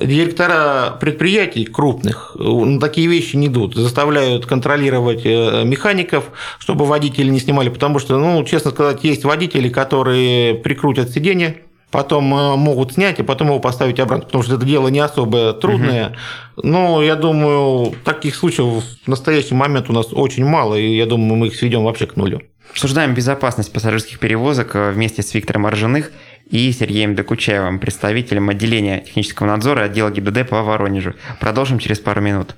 директора 0.00 0.96
предприятий 0.98 1.66
крупных 1.66 2.34
на 2.38 2.80
такие 2.80 3.06
вещи 3.06 3.36
не 3.36 3.48
идут, 3.48 3.74
заставляют 3.74 4.46
контролировать 4.46 5.26
э, 5.26 5.64
механиков, 5.64 6.24
чтобы 6.58 6.86
водители 6.86 7.28
не 7.28 7.38
снимали, 7.38 7.68
потому 7.68 7.98
что, 7.98 8.18
ну, 8.18 8.42
честно 8.44 8.70
сказать, 8.70 9.04
есть 9.04 9.24
водители, 9.24 9.68
которые 9.68 10.54
прикрутят 10.54 11.10
сиденье, 11.10 11.58
потом 11.90 12.34
э, 12.34 12.56
могут 12.56 12.94
снять, 12.94 13.20
и 13.20 13.22
потом 13.22 13.48
его 13.48 13.60
поставить 13.60 14.00
обратно, 14.00 14.24
потому 14.24 14.42
что 14.42 14.54
это 14.54 14.64
дело 14.64 14.88
не 14.88 15.00
особо 15.00 15.52
трудное. 15.52 16.16
Угу. 16.56 16.66
Но 16.66 17.02
я 17.02 17.14
думаю, 17.14 17.92
таких 18.04 18.36
случаев 18.36 18.84
в 19.04 19.06
настоящий 19.06 19.54
момент 19.54 19.90
у 19.90 19.92
нас 19.92 20.06
очень 20.12 20.46
мало, 20.46 20.76
и 20.76 20.96
я 20.96 21.04
думаю, 21.04 21.34
мы 21.34 21.48
их 21.48 21.56
сведем 21.56 21.84
вообще 21.84 22.06
к 22.06 22.16
нулю. 22.16 22.40
Обсуждаем 22.72 23.12
безопасность 23.12 23.72
пассажирских 23.72 24.18
перевозок 24.18 24.74
э, 24.74 24.90
вместе 24.90 25.22
с 25.22 25.34
Виктором 25.34 25.66
Аржиных 25.66 26.10
и 26.50 26.72
Сергеем 26.72 27.14
Докучаевым, 27.14 27.78
представителем 27.78 28.48
отделения 28.48 29.00
технического 29.00 29.46
надзора 29.46 29.82
отдела 29.82 30.10
ГИБДД 30.10 30.48
по 30.48 30.62
Воронежу. 30.62 31.12
Продолжим 31.38 31.78
через 31.78 32.00
пару 32.00 32.22
минут. 32.22 32.56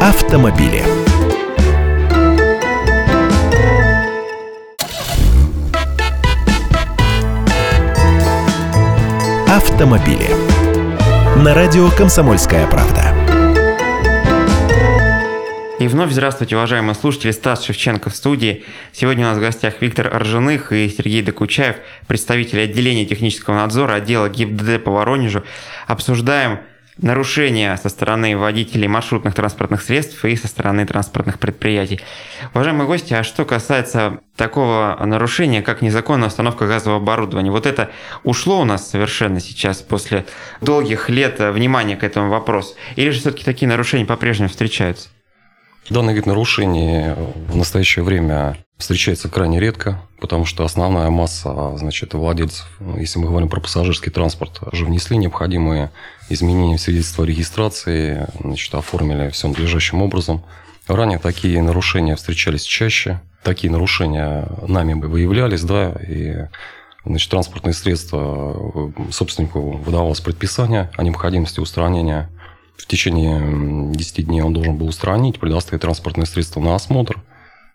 Автомобили. 0.00 0.82
Автомобили. 9.48 10.28
На 11.42 11.54
радио 11.54 11.88
«Комсомольская 11.90 12.66
правда». 12.66 13.15
И 15.78 15.88
вновь 15.88 16.10
здравствуйте, 16.10 16.56
уважаемые 16.56 16.94
слушатели. 16.94 17.32
Стас 17.32 17.62
Шевченко 17.62 18.08
в 18.08 18.16
студии. 18.16 18.64
Сегодня 18.92 19.26
у 19.26 19.28
нас 19.28 19.36
в 19.36 19.42
гостях 19.42 19.74
Виктор 19.82 20.06
Аржаных 20.06 20.72
и 20.72 20.88
Сергей 20.88 21.20
Докучаев, 21.20 21.76
представители 22.06 22.60
отделения 22.60 23.04
технического 23.04 23.56
надзора 23.56 23.96
отдела 23.96 24.30
ГИБДД 24.30 24.82
по 24.82 24.90
Воронежу. 24.90 25.42
Обсуждаем 25.86 26.60
нарушения 26.96 27.76
со 27.76 27.90
стороны 27.90 28.38
водителей 28.38 28.88
маршрутных 28.88 29.34
транспортных 29.34 29.82
средств 29.82 30.24
и 30.24 30.34
со 30.34 30.48
стороны 30.48 30.86
транспортных 30.86 31.38
предприятий. 31.38 32.00
Уважаемые 32.54 32.86
гости, 32.86 33.12
а 33.12 33.22
что 33.22 33.44
касается 33.44 34.20
такого 34.34 34.98
нарушения, 35.04 35.60
как 35.60 35.82
незаконная 35.82 36.28
установка 36.28 36.66
газового 36.66 37.02
оборудования, 37.02 37.50
вот 37.50 37.66
это 37.66 37.90
ушло 38.24 38.62
у 38.62 38.64
нас 38.64 38.88
совершенно 38.88 39.40
сейчас 39.40 39.82
после 39.82 40.24
долгих 40.62 41.10
лет 41.10 41.38
внимания 41.38 41.96
к 41.96 42.02
этому 42.02 42.30
вопросу? 42.30 42.76
Или 42.96 43.10
же 43.10 43.20
все-таки 43.20 43.44
такие 43.44 43.68
нарушения 43.68 44.06
по-прежнему 44.06 44.48
встречаются? 44.48 45.10
Данный 45.88 46.14
вид 46.14 46.26
нарушений 46.26 47.14
в 47.48 47.54
настоящее 47.54 48.04
время 48.04 48.56
встречается 48.76 49.28
крайне 49.28 49.60
редко, 49.60 50.02
потому 50.20 50.44
что 50.44 50.64
основная 50.64 51.10
масса 51.10 51.76
значит, 51.76 52.12
владельцев, 52.12 52.66
если 52.96 53.20
мы 53.20 53.28
говорим 53.28 53.48
про 53.48 53.60
пассажирский 53.60 54.10
транспорт, 54.10 54.58
уже 54.72 54.84
внесли 54.84 55.16
необходимые 55.16 55.92
изменения 56.28 56.76
в 56.76 56.80
свидетельство 56.80 57.22
о 57.22 57.26
регистрации, 57.26 58.26
значит, 58.40 58.74
оформили 58.74 59.30
все 59.30 59.46
надлежащим 59.46 60.02
образом. 60.02 60.42
Ранее 60.88 61.20
такие 61.20 61.62
нарушения 61.62 62.16
встречались 62.16 62.62
чаще, 62.62 63.20
такие 63.44 63.70
нарушения 63.70 64.48
нами 64.66 64.94
бы 64.94 65.06
выявлялись, 65.06 65.62
да, 65.62 65.92
и 66.06 66.48
значит, 67.04 67.30
транспортные 67.30 67.74
средства 67.74 68.92
собственнику 69.12 69.60
выдавалось 69.60 70.20
предписание 70.20 70.90
о 70.96 71.04
необходимости 71.04 71.60
устранения 71.60 72.28
в 72.76 72.86
течение 72.86 73.92
10 73.92 74.26
дней 74.26 74.42
он 74.42 74.52
должен 74.52 74.76
был 74.76 74.86
устранить, 74.86 75.40
предоставить 75.40 75.82
транспортное 75.82 76.26
средство 76.26 76.60
на 76.60 76.74
осмотр. 76.74 77.22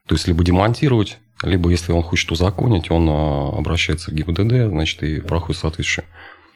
То 0.07 0.15
есть, 0.15 0.27
либо 0.27 0.43
демонтировать, 0.43 1.17
либо, 1.43 1.69
если 1.69 1.91
он 1.91 2.03
хочет 2.03 2.31
узаконить, 2.31 2.91
он 2.91 3.07
а, 3.09 3.49
обращается 3.57 4.11
к 4.11 4.13
ГИБДД, 4.13 4.69
значит, 4.69 5.03
и 5.03 5.21
проходит 5.21 5.61
соответствующую 5.61 6.05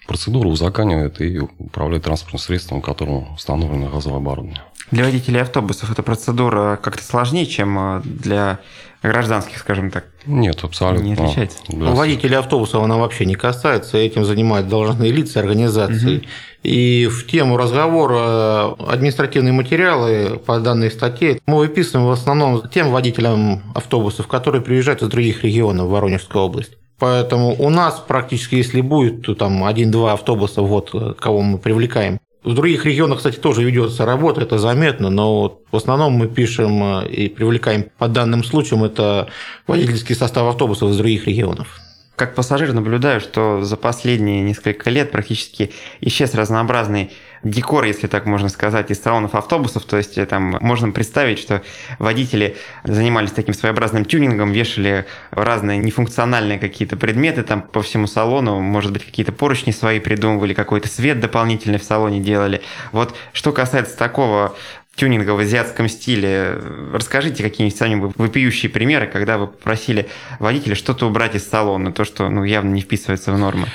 процедуру, 0.08 0.50
узаканивает 0.50 1.20
и 1.22 1.40
управляет 1.40 2.04
транспортным 2.04 2.40
средством, 2.40 2.82
которому 2.82 3.34
установлено 3.34 3.90
газовое 3.90 4.18
оборудование. 4.18 4.62
Для 4.92 5.06
водителей 5.06 5.42
автобусов 5.42 5.92
эта 5.92 6.04
процедура 6.04 6.80
как-то 6.82 7.04
сложнее, 7.04 7.46
чем 7.46 7.78
а, 7.78 8.02
для 8.04 8.60
гражданских, 9.02 9.58
скажем 9.58 9.92
так? 9.92 10.06
Нет, 10.26 10.64
абсолютно. 10.64 11.04
Не 11.04 11.14
отличается? 11.14 11.58
Да. 11.70 11.92
Водителей 11.92 12.38
автобусов 12.38 12.84
она 12.84 12.98
вообще 12.98 13.26
не 13.26 13.36
касается, 13.36 13.98
этим 13.98 14.26
занимают 14.26 14.68
должностные 14.68 15.12
лица, 15.12 15.40
организации. 15.40 16.18
Угу. 16.18 16.26
И 16.64 17.08
в 17.08 17.28
тему 17.28 17.58
разговора 17.58 18.74
административные 18.88 19.54
материалы 19.54 20.40
по 20.46 20.60
данной 20.60 20.90
статье 20.90 21.40
мы 21.46 21.58
выписываем 21.58 22.08
в 22.08 22.12
основном 22.12 22.68
тем 22.70 22.92
водителям 22.92 23.62
автобусов, 23.76 24.28
которые 24.28 24.62
приезжают 24.62 25.02
из 25.02 25.10
других 25.10 25.44
регионов 25.44 25.90
Воронежской 25.90 26.42
области. 26.42 26.76
Поэтому 26.98 27.54
у 27.60 27.70
нас 27.70 28.02
практически, 28.08 28.56
если 28.56 28.82
будет, 28.82 29.24
то 29.24 29.36
там 29.36 29.66
один-два 29.66 30.14
автобуса, 30.14 30.62
вот 30.62 30.92
кого 31.20 31.42
мы 31.42 31.58
привлекаем. 31.58 32.20
В 32.46 32.54
других 32.54 32.86
регионах, 32.86 33.18
кстати, 33.18 33.38
тоже 33.38 33.64
ведется 33.64 34.06
работа, 34.06 34.42
это 34.42 34.60
заметно, 34.60 35.10
но 35.10 35.62
в 35.72 35.76
основном 35.76 36.14
мы 36.14 36.28
пишем 36.28 37.02
э, 37.02 37.08
и 37.10 37.28
привлекаем 37.28 37.88
по 37.98 38.08
данным 38.08 38.44
случаям 38.44 38.84
это 38.84 39.30
водительский 39.66 40.14
состав 40.14 40.48
автобусов 40.48 40.92
из 40.92 40.98
других 40.98 41.26
регионов. 41.26 41.80
Как 42.16 42.36
пассажир 42.36 42.72
наблюдаю, 42.72 43.20
что 43.20 43.64
за 43.64 43.78
последние 43.78 44.42
несколько 44.42 44.92
лет 44.92 45.12
практически 45.12 45.72
исчез 46.02 46.36
разнообразный 46.36 47.10
декор, 47.46 47.86
если 47.86 48.08
так 48.08 48.26
можно 48.26 48.50
сказать, 48.50 48.92
из 48.92 49.02
салонов 49.02 49.36
автобусов. 49.36 49.86
То 49.86 49.98
есть 49.98 50.18
э, 50.18 50.26
там 50.26 50.58
можно 50.60 50.92
представить, 50.92 51.40
что 51.40 51.62
водители 52.00 52.58
занимались 52.84 53.32
таким 53.32 53.54
своеобразным 53.54 54.04
тюнингом, 54.04 54.52
вешали 54.52 55.06
разные 55.32 55.78
нефункциональные 55.78 56.60
какие-то 56.60 56.98
предметы 56.98 57.44
там 57.44 57.62
по 57.62 57.82
всему 57.82 58.08
салону, 58.08 58.60
может 58.60 58.92
быть, 58.92 59.06
какие-то 59.06 59.32
поручни 59.32 59.72
свои 59.72 60.00
придумывали, 60.00 60.54
какой-то 60.54 60.88
свет 60.88 61.20
дополнительный 61.20 61.80
в 61.80 61.84
салоне 61.84 62.20
делали. 62.20 62.62
Вот 62.92 63.16
что 63.32 63.52
касается 63.52 63.96
такого 63.96 64.56
тюнинга 64.96 65.32
в 65.32 65.40
азиатском 65.40 65.88
стиле. 65.88 66.60
Расскажите 66.94 67.44
какие-нибудь 67.44 67.78
сами 67.78 68.14
вопиющие 68.16 68.70
примеры, 68.72 69.08
когда 69.08 69.38
вы 69.38 69.48
попросили 69.48 70.08
водителя 70.40 70.74
что-то 70.74 71.06
убрать 71.06 71.36
из 71.36 71.48
салона, 71.48 71.92
то, 71.92 72.06
что 72.06 72.30
ну, 72.30 72.44
явно 72.44 72.72
не 72.72 72.82
вписывается 72.82 73.32
в 73.32 73.38
нормы. 73.38 73.68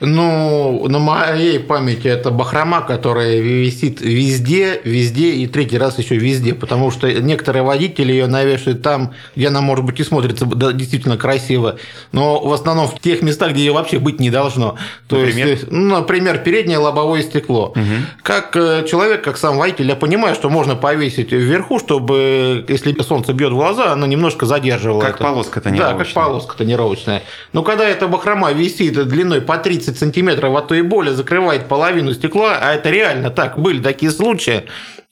Ну, 0.00 0.86
на 0.88 1.00
моей 1.00 1.58
памяти 1.58 2.06
это 2.06 2.30
бахрома, 2.30 2.82
которая 2.82 3.40
висит 3.40 4.00
везде, 4.00 4.80
везде 4.84 5.32
и 5.32 5.48
третий 5.48 5.76
раз 5.76 5.98
еще 5.98 6.16
везде, 6.16 6.54
потому 6.54 6.92
что 6.92 7.12
некоторые 7.12 7.64
водители 7.64 8.12
ее 8.12 8.28
навешивают 8.28 8.82
там, 8.82 9.12
где 9.34 9.48
она, 9.48 9.60
может 9.60 9.84
быть, 9.84 9.98
и 9.98 10.04
смотрится 10.04 10.46
действительно 10.46 11.16
красиво, 11.16 11.78
но 12.12 12.40
в 12.40 12.52
основном 12.52 12.86
в 12.86 13.00
тех 13.00 13.22
местах, 13.22 13.52
где 13.52 13.64
ее 13.64 13.72
вообще 13.72 13.98
быть 13.98 14.20
не 14.20 14.30
должно. 14.30 14.76
То 15.08 15.16
например? 15.16 15.46
есть, 15.48 15.70
ну, 15.70 15.96
например, 15.96 16.38
переднее 16.38 16.78
лобовое 16.78 17.22
стекло. 17.22 17.72
Угу. 17.74 17.84
Как 18.22 18.56
э, 18.56 18.86
человек, 18.88 19.24
как 19.24 19.36
сам 19.36 19.58
водитель, 19.58 19.88
я 19.88 19.96
понимаю, 19.96 20.36
что 20.36 20.48
можно 20.48 20.76
повесить 20.76 21.32
вверху, 21.32 21.80
чтобы, 21.80 22.64
если 22.68 22.96
солнце 23.02 23.32
бьет 23.32 23.50
в 23.50 23.56
глаза, 23.56 23.92
оно 23.92 24.06
немножко 24.06 24.46
задерживало. 24.46 25.00
Как 25.00 25.18
полоска 25.18 25.60
тонировочная. 25.60 25.98
Да, 25.98 26.04
как 26.04 26.14
полоска 26.14 26.56
тонировочная. 26.56 27.22
Но 27.52 27.64
когда 27.64 27.88
эта 27.88 28.06
бахрома 28.06 28.52
висит 28.52 29.08
длиной 29.08 29.40
по 29.40 29.58
30 29.58 29.87
30 29.88 29.98
сантиметров, 29.98 30.54
а 30.54 30.62
то 30.62 30.74
и 30.74 30.82
более, 30.82 31.14
закрывает 31.14 31.66
половину 31.66 32.12
стекла, 32.12 32.58
а 32.60 32.74
это 32.74 32.90
реально 32.90 33.30
так, 33.30 33.58
были 33.58 33.82
такие 33.82 34.12
случаи, 34.12 34.64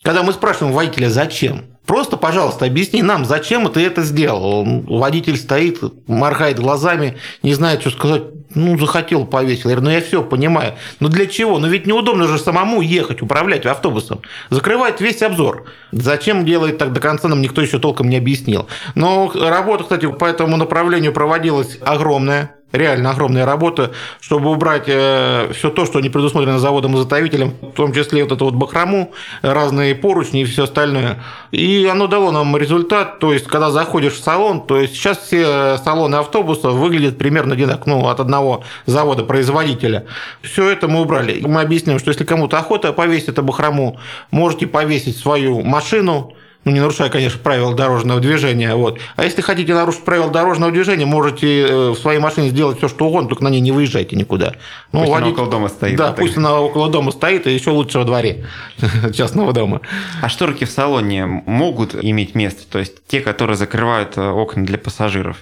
когда 0.03 0.23
мы 0.23 0.33
спрашиваем 0.33 0.75
водителя, 0.75 1.09
зачем? 1.09 1.65
Просто, 1.87 2.17
пожалуйста, 2.17 2.67
объясни 2.67 3.01
нам, 3.03 3.25
зачем 3.25 3.69
ты 3.71 3.81
это 3.81 4.03
сделал. 4.03 4.65
Водитель 4.65 5.37
стоит, 5.37 5.81
моргает 6.09 6.59
глазами, 6.59 7.17
не 7.43 7.55
знает, 7.55 7.81
что 7.81 7.91
сказать. 7.91 8.23
Ну, 8.55 8.79
захотел, 8.79 9.25
повесил. 9.27 9.71
Я 9.71 9.77
говорю, 9.77 9.91
ну, 9.91 9.91
я 9.91 10.01
все 10.01 10.23
понимаю. 10.23 10.75
Но 10.99 11.09
для 11.09 11.27
чего? 11.27 11.59
Ну, 11.59 11.69
ведь 11.69 11.87
неудобно 11.87 12.27
же 12.27 12.39
самому 12.39 12.81
ехать, 12.81 13.23
управлять 13.23 13.67
автобусом. 13.67 14.23
Закрывает 14.51 15.01
весь 15.01 15.23
обзор. 15.23 15.67
Зачем 15.93 16.45
делает 16.45 16.79
так 16.79 16.93
до 16.93 17.01
конца, 17.01 17.29
нам 17.29 17.41
никто 17.41 17.61
еще 17.61 17.79
толком 17.79 18.09
не 18.09 18.17
объяснил. 18.17 18.67
Но 18.95 19.31
работа, 19.35 19.85
кстати, 19.85 20.11
по 20.11 20.25
этому 20.25 20.57
направлению 20.57 21.13
проводилась 21.13 21.79
огромная 21.83 22.56
реально 22.73 23.11
огромная 23.11 23.47
работа, 23.47 23.93
чтобы 24.21 24.51
убрать 24.51 24.85
э, 24.87 25.51
все 25.53 25.71
то, 25.71 25.87
что 25.87 26.01
не 26.01 26.09
предусмотрено 26.09 26.59
заводом-изготовителем, 26.59 27.55
в 27.63 27.73
том 27.73 27.93
числе 27.93 28.25
вот 28.25 28.33
эту 28.33 28.45
вот 28.47 28.55
бахрому, 28.55 29.13
разные 29.43 29.95
поручни 29.95 30.43
и 30.43 30.45
все 30.45 30.65
остальное. 30.65 31.23
И 31.53 31.89
оно 31.91 32.07
дало 32.07 32.33
нам 32.33 32.57
результат, 32.57 33.19
то 33.19 33.33
есть, 33.33 33.47
когда 33.47 33.71
заходишь 33.71 34.15
в 34.15 34.23
салон, 34.23 34.67
то 34.67 34.79
есть 34.79 34.95
сейчас 34.95 35.19
все 35.19 35.79
салоны 35.79 36.17
автобусов 36.17 36.75
выглядят 36.75 37.19
примерно 37.19 37.55
одинаково, 37.55 37.87
ну, 37.87 38.09
от 38.09 38.21
одного 38.21 38.65
завода-производителя. 38.87 40.07
Все 40.43 40.71
это 40.71 40.89
мы 40.89 41.01
убрали. 41.01 41.41
Мы 41.47 41.61
объясним, 41.61 41.99
что 41.99 42.11
если 42.11 42.25
кому-то 42.25 42.59
охота 42.59 42.93
повесить 42.93 43.29
эту 43.29 43.43
бахрому, 43.43 43.99
можете 44.31 44.67
повесить 44.67 45.17
свою 45.17 45.63
машину, 45.63 46.35
ну, 46.67 46.73
не 46.73 46.81
нарушая, 46.81 47.11
конечно, 47.11 47.39
правила 47.39 47.75
дорожного 47.75 48.19
движения. 48.19 48.75
Вот. 48.75 48.99
А 49.15 49.25
если 49.25 49.41
хотите 49.41 49.73
нарушить 49.73 50.03
правила 50.03 50.33
дорожного 50.33 50.73
движения, 50.73 51.07
можете 51.07 51.63
э, 51.63 51.91
в 51.91 51.97
своей 51.97 52.19
машине 52.19 52.49
сделать 52.49 52.79
все, 52.79 52.89
что 52.89 53.07
угодно, 53.07 53.29
только 53.29 53.45
на 53.45 53.49
ней 53.49 53.61
не 53.61 53.71
выезжайте 53.71 54.17
никуда. 54.17 54.55
Ну, 54.91 54.99
пусть 54.99 55.13
водитель... 55.13 55.33
она 55.33 55.33
около 55.33 55.51
дома 55.51 55.69
стоит. 55.69 55.97
Да, 55.97 56.13
пусть 56.13 56.37
она 56.37 56.61
около 56.61 56.91
дома 56.91 57.13
стоит, 57.13 57.47
и 57.47 57.55
еще 57.55 57.71
лучше 57.71 57.99
во 57.99 58.05
дворе 58.05 58.47
частного 59.15 59.53
дома. 59.53 59.81
А 60.21 60.29
шторки 60.29 60.65
в 60.65 60.71
салоне 60.71 61.25
могут 61.25 61.95
иметь 61.95 62.35
место? 62.35 62.63
То 62.69 62.81
есть 62.81 63.07
те, 63.07 63.21
которые 63.21 63.57
закрывают 63.57 64.17
э, 64.17 64.29
окна 64.29 64.67
для 64.67 64.77
пассажиров? 64.77 65.37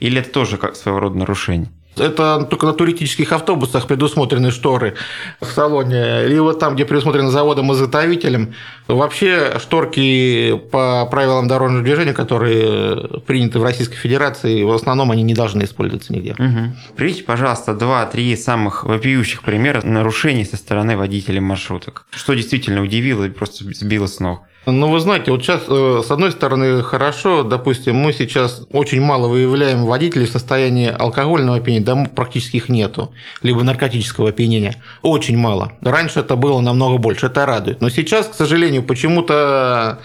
Или 0.00 0.20
это 0.20 0.30
тоже 0.30 0.56
как 0.56 0.74
своего 0.76 1.00
рода 1.00 1.18
нарушение? 1.18 1.68
Это 1.98 2.46
только 2.48 2.66
на 2.66 2.72
туристических 2.72 3.32
автобусах 3.32 3.86
предусмотрены 3.86 4.50
шторы 4.50 4.94
в 5.40 5.46
салоне. 5.46 6.24
Или 6.24 6.38
вот 6.38 6.58
там, 6.58 6.74
где 6.74 6.84
предусмотрены 6.84 7.30
заводом-изготовителем. 7.30 8.54
Вообще 8.86 9.58
шторки 9.58 10.56
по 10.70 11.06
правилам 11.10 11.48
дорожного 11.48 11.82
движения, 11.82 12.12
которые 12.12 13.20
приняты 13.26 13.58
в 13.58 13.64
Российской 13.64 13.96
Федерации, 13.96 14.62
в 14.62 14.72
основном 14.72 15.10
они 15.10 15.22
не 15.22 15.34
должны 15.34 15.64
использоваться 15.64 16.12
нигде. 16.12 16.32
Угу. 16.32 16.96
Приведите, 16.96 17.24
пожалуйста, 17.24 17.74
два-три 17.74 18.36
самых 18.36 18.84
вопиющих 18.84 19.42
примера 19.42 19.82
нарушений 19.82 20.44
со 20.44 20.56
стороны 20.56 20.96
водителей 20.96 21.40
маршруток. 21.40 22.06
Что 22.10 22.34
действительно 22.34 22.82
удивило 22.82 23.24
и 23.24 23.30
просто 23.30 23.64
сбило 23.64 24.06
с 24.06 24.20
ног? 24.20 24.42
Ну, 24.68 24.90
вы 24.90 24.98
знаете, 24.98 25.30
вот 25.30 25.42
сейчас, 25.42 25.62
э, 25.68 26.02
с 26.04 26.10
одной 26.10 26.32
стороны, 26.32 26.82
хорошо, 26.82 27.44
допустим, 27.44 27.94
мы 27.94 28.12
сейчас 28.12 28.66
очень 28.72 29.00
мало 29.00 29.28
выявляем 29.28 29.84
водителей 29.84 30.26
в 30.26 30.30
состоянии 30.30 30.88
алкогольного 30.88 31.58
опьянения, 31.58 31.86
да 31.86 32.10
практически 32.12 32.56
их 32.56 32.68
нету, 32.68 33.12
либо 33.42 33.62
наркотического 33.62 34.30
опьянения. 34.30 34.82
Очень 35.02 35.38
мало. 35.38 35.72
Раньше 35.82 36.18
это 36.18 36.34
было 36.34 36.60
намного 36.60 36.98
больше, 36.98 37.26
это 37.26 37.46
радует. 37.46 37.80
Но 37.80 37.90
сейчас, 37.90 38.26
к 38.26 38.34
сожалению, 38.34 38.82
почему-то 38.82 40.00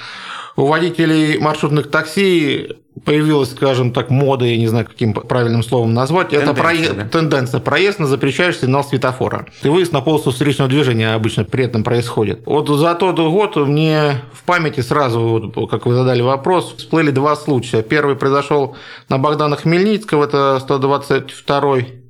у 0.55 0.65
водителей 0.65 1.37
маршрутных 1.37 1.89
такси 1.89 2.69
появилась, 3.05 3.51
скажем 3.51 3.93
так, 3.93 4.09
мода, 4.09 4.45
я 4.45 4.57
не 4.57 4.67
знаю, 4.67 4.85
каким 4.85 5.13
правильным 5.13 5.63
словом 5.63 5.93
назвать, 5.93 6.29
тенденция, 6.29 6.53
это 6.53 6.61
проезд, 6.61 6.95
да? 6.95 7.05
тенденция 7.05 7.59
проезд 7.59 7.99
на 7.99 8.07
запрещающий 8.07 8.61
сигнал 8.61 8.83
светофора. 8.83 9.47
И 9.63 9.69
выезд 9.69 9.93
на 9.93 10.01
полосу 10.01 10.31
встречного 10.31 10.69
движения 10.69 11.13
обычно 11.13 11.45
при 11.45 11.65
этом 11.65 11.83
происходит. 11.83 12.41
Вот 12.45 12.67
за 12.67 12.93
тот 12.95 13.17
год 13.17 13.55
мне 13.55 14.21
в 14.33 14.43
памяти 14.43 14.81
сразу, 14.81 15.51
как 15.69 15.85
вы 15.85 15.93
задали 15.93 16.21
вопрос, 16.21 16.75
всплыли 16.77 17.11
два 17.11 17.35
случая. 17.35 17.81
Первый 17.81 18.15
произошел 18.15 18.75
на 19.09 19.17
Богдана 19.17 19.55
Хмельницкого, 19.55 20.25
это 20.25 20.59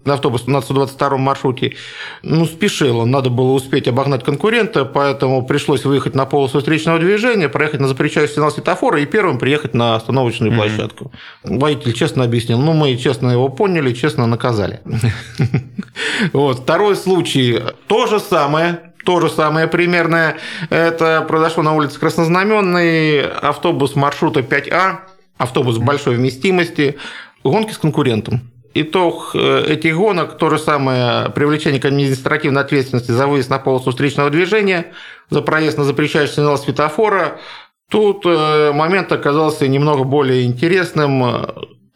122 0.03 0.13
автобус 0.13 0.47
на 0.47 0.61
122 0.61 1.17
маршруте, 1.17 1.75
ну, 2.23 2.45
спешил, 2.45 2.99
он 2.99 3.11
надо 3.11 3.29
было 3.29 3.51
успеть 3.51 3.87
обогнать 3.87 4.23
конкурента, 4.23 4.85
поэтому 4.85 5.45
пришлось 5.45 5.85
выехать 5.85 6.15
на 6.15 6.25
полосу 6.25 6.59
встречного 6.59 6.99
движения, 6.99 7.49
проехать 7.49 7.79
на 7.79 7.87
запрещающий 7.87 8.33
сигнал 8.33 8.51
светофора 8.51 8.99
и 8.99 9.05
первым 9.05 9.37
приехать 9.37 9.73
на 9.73 9.95
остановочную 9.95 10.51
mm-hmm. 10.51 10.55
площадку. 10.55 11.11
Водитель 11.43 11.93
честно 11.93 12.23
объяснил, 12.23 12.59
ну, 12.59 12.73
мы 12.73 12.95
честно 12.97 13.29
его 13.29 13.49
поняли, 13.49 13.93
честно 13.93 14.27
наказали. 14.27 14.81
Вот. 16.33 16.59
Второй 16.59 16.95
случай, 16.95 17.59
то 17.87 18.07
же 18.07 18.19
самое, 18.19 18.93
то 19.05 19.19
же 19.19 19.29
самое 19.29 19.67
примерное. 19.67 20.37
Это 20.69 21.25
произошло 21.27 21.63
на 21.63 21.73
улице 21.73 21.99
Краснознаменной. 21.99 23.23
Автобус 23.23 23.95
маршрута 23.95 24.39
5А, 24.41 24.99
автобус 25.37 25.77
большой 25.77 26.15
вместимости, 26.15 26.97
гонки 27.43 27.73
с 27.73 27.77
конкурентом. 27.77 28.50
Итог 28.73 29.31
э, 29.33 29.65
этих 29.67 29.97
гонок– 29.97 30.37
то 30.39 30.49
же 30.49 30.57
самое 30.57 31.29
привлечение 31.29 31.81
к 31.81 31.85
административной 31.85 32.61
ответственности 32.61 33.11
за 33.11 33.27
выезд 33.27 33.49
на 33.49 33.59
полосу 33.59 33.91
встречного 33.91 34.29
движения, 34.29 34.93
за 35.29 35.41
проезд 35.41 35.77
на 35.77 35.83
запрещающий 35.83 36.35
сигнал 36.35 36.57
светофора. 36.57 37.39
Тут 37.89 38.25
э, 38.25 38.71
момент 38.71 39.11
оказался 39.11 39.67
немного 39.67 40.03
более 40.03 40.45
интересным. 40.45 41.45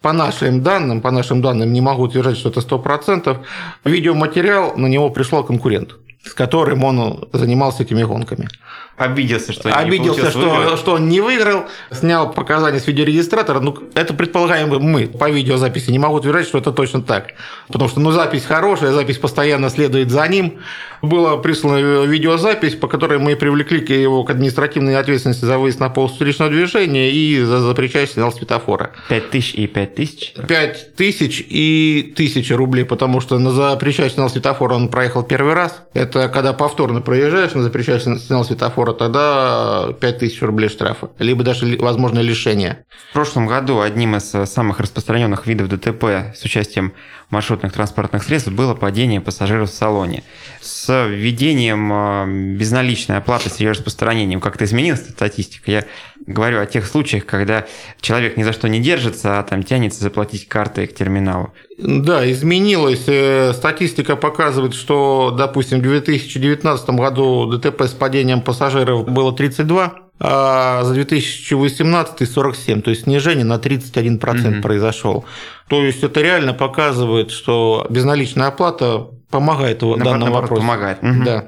По 0.01 0.13
нашим 0.13 0.62
данным, 0.62 1.01
по 1.01 1.10
нашим 1.10 1.41
данным, 1.41 1.74
не 1.74 1.82
могу 1.82 2.03
утверждать, 2.03 2.38
что 2.38 2.50
это 2.50 2.60
100%, 2.60 3.39
видеоматериал 3.86 4.77
на 4.77 4.86
него 4.86 5.10
пришел 5.10 5.44
конкурент, 5.44 5.96
с 6.24 6.34
которым 6.34 6.84
он 6.84 7.27
занимался 7.34 7.82
этими 7.82 8.03
гонками. 8.03 8.48
Обиделся, 8.97 9.51
что 9.51 9.73
Обиделся, 9.73 10.29
что, 10.31 10.77
что 10.77 10.93
он 10.93 11.09
не 11.09 11.19
выиграл, 11.19 11.65
снял 11.91 12.31
показания 12.31 12.79
с 12.79 12.87
видеорегистратора. 12.87 13.59
Ну, 13.59 13.77
это 13.93 14.13
предполагаем 14.13 14.69
мы 14.69 15.07
по 15.07 15.29
видеозаписи. 15.29 15.91
Не 15.91 15.99
могу 15.99 16.15
утверждать, 16.15 16.47
что 16.47 16.59
это 16.59 16.71
точно 16.71 17.01
так. 17.01 17.33
Потому 17.67 17.89
что 17.89 17.99
ну, 17.99 18.11
запись 18.11 18.45
хорошая, 18.45 18.93
запись 18.93 19.17
постоянно 19.17 19.69
следует 19.69 20.11
за 20.11 20.25
ним. 20.27 20.59
Была 21.01 21.35
прислана 21.37 22.05
видеозапись, 22.05 22.75
по 22.75 22.87
которой 22.87 23.19
мы 23.19 23.35
привлекли 23.35 23.79
его 24.01 24.23
к 24.23 24.29
административной 24.29 24.97
ответственности 24.97 25.43
за 25.43 25.57
выезд 25.57 25.79
на 25.79 25.89
пол 25.89 26.07
встречного 26.07 26.49
движения 26.49 27.11
и 27.11 27.41
за 27.43 27.59
запрещающий 27.59 28.13
сигнал 28.13 28.31
светофора. 28.31 28.91
5 29.09 29.29
тысяч 29.29 29.55
и 29.55 29.67
5 29.67 29.95
тысяч? 29.95 30.33
5 30.48 30.96
тысяч 30.96 31.46
и 31.48 32.13
тысяча 32.15 32.55
рублей, 32.55 32.85
потому 32.85 33.20
что 33.20 33.37
на 33.39 33.51
запрещающий 33.51 34.13
сигнал 34.13 34.29
светофора 34.29 34.75
он 34.75 34.87
проехал 34.87 35.24
первый 35.24 35.53
раз. 35.53 35.81
Это 35.93 36.29
когда 36.29 36.53
повторно 36.53 37.01
проезжаешь 37.01 37.53
на 37.53 37.61
запрещающий 37.61 38.17
сигнал 38.17 38.46
светофора, 38.46 38.84
фора, 38.85 38.93
тогда 38.93 39.93
5000 40.00 40.41
рублей 40.41 40.69
штрафа, 40.69 41.09
либо 41.19 41.43
даже, 41.43 41.77
возможно, 41.79 42.19
лишение. 42.19 42.85
В 43.09 43.13
прошлом 43.13 43.48
году 43.48 43.81
одним 43.81 44.15
из 44.15 44.33
э, 44.35 44.45
самых 44.45 44.79
распространенных 44.79 45.48
видов 45.48 45.69
ДТП 45.69 46.33
с 46.35 46.43
участием 46.43 46.93
маршрутных 47.29 47.74
транспортных 47.74 48.24
средств 48.24 48.51
было 48.51 48.75
падение 48.75 49.21
пассажиров 49.21 49.69
в 49.69 49.74
салоне. 49.74 50.24
С 50.61 51.07
введением 51.07 51.91
э, 51.91 52.55
безналичной 52.57 53.17
оплаты 53.17 53.50
с 53.50 53.59
ее 53.59 53.71
распространением 53.71 54.39
как-то 54.39 54.65
изменилась 54.65 55.07
статистика? 55.09 55.71
Я 55.71 55.85
говорю 56.25 56.61
о 56.61 56.65
тех 56.65 56.85
случаях, 56.85 57.25
когда 57.25 57.65
человек 58.01 58.37
ни 58.37 58.43
за 58.43 58.53
что 58.53 58.67
не 58.69 58.79
держится, 58.79 59.39
а 59.39 59.43
там 59.43 59.63
тянется 59.63 60.01
заплатить 60.01 60.47
картой 60.47 60.87
к 60.87 60.95
терминалу. 60.95 61.53
Да, 61.77 62.29
изменилась. 62.29 63.03
Э, 63.07 63.53
статистика 63.53 64.15
показывает, 64.15 64.73
что, 64.73 65.33
допустим, 65.37 65.79
в 65.79 65.81
2019 65.81 66.89
году 66.91 67.45
ДТП 67.47 67.83
с 67.83 67.91
падением 67.91 68.41
пассажиров 68.41 69.07
было 69.07 69.33
32, 69.33 69.93
а 70.19 70.83
за 70.83 70.93
2018 70.93 72.31
47, 72.31 72.81
то 72.81 72.89
есть 72.89 73.03
снижение 73.03 73.43
на 73.43 73.55
31% 73.55 74.53
угу. 74.53 74.61
произошел. 74.61 75.25
То 75.67 75.83
есть 75.83 76.03
это 76.03 76.21
реально 76.21 76.53
показывает, 76.53 77.31
что 77.31 77.85
безналичная 77.89 78.47
оплата 78.47 79.07
помогает 79.29 79.83
в 79.83 79.97
данном 79.97 80.31
вопросе. 80.31 80.61
Помогает. 80.61 81.03
Угу. 81.03 81.23
Да. 81.25 81.45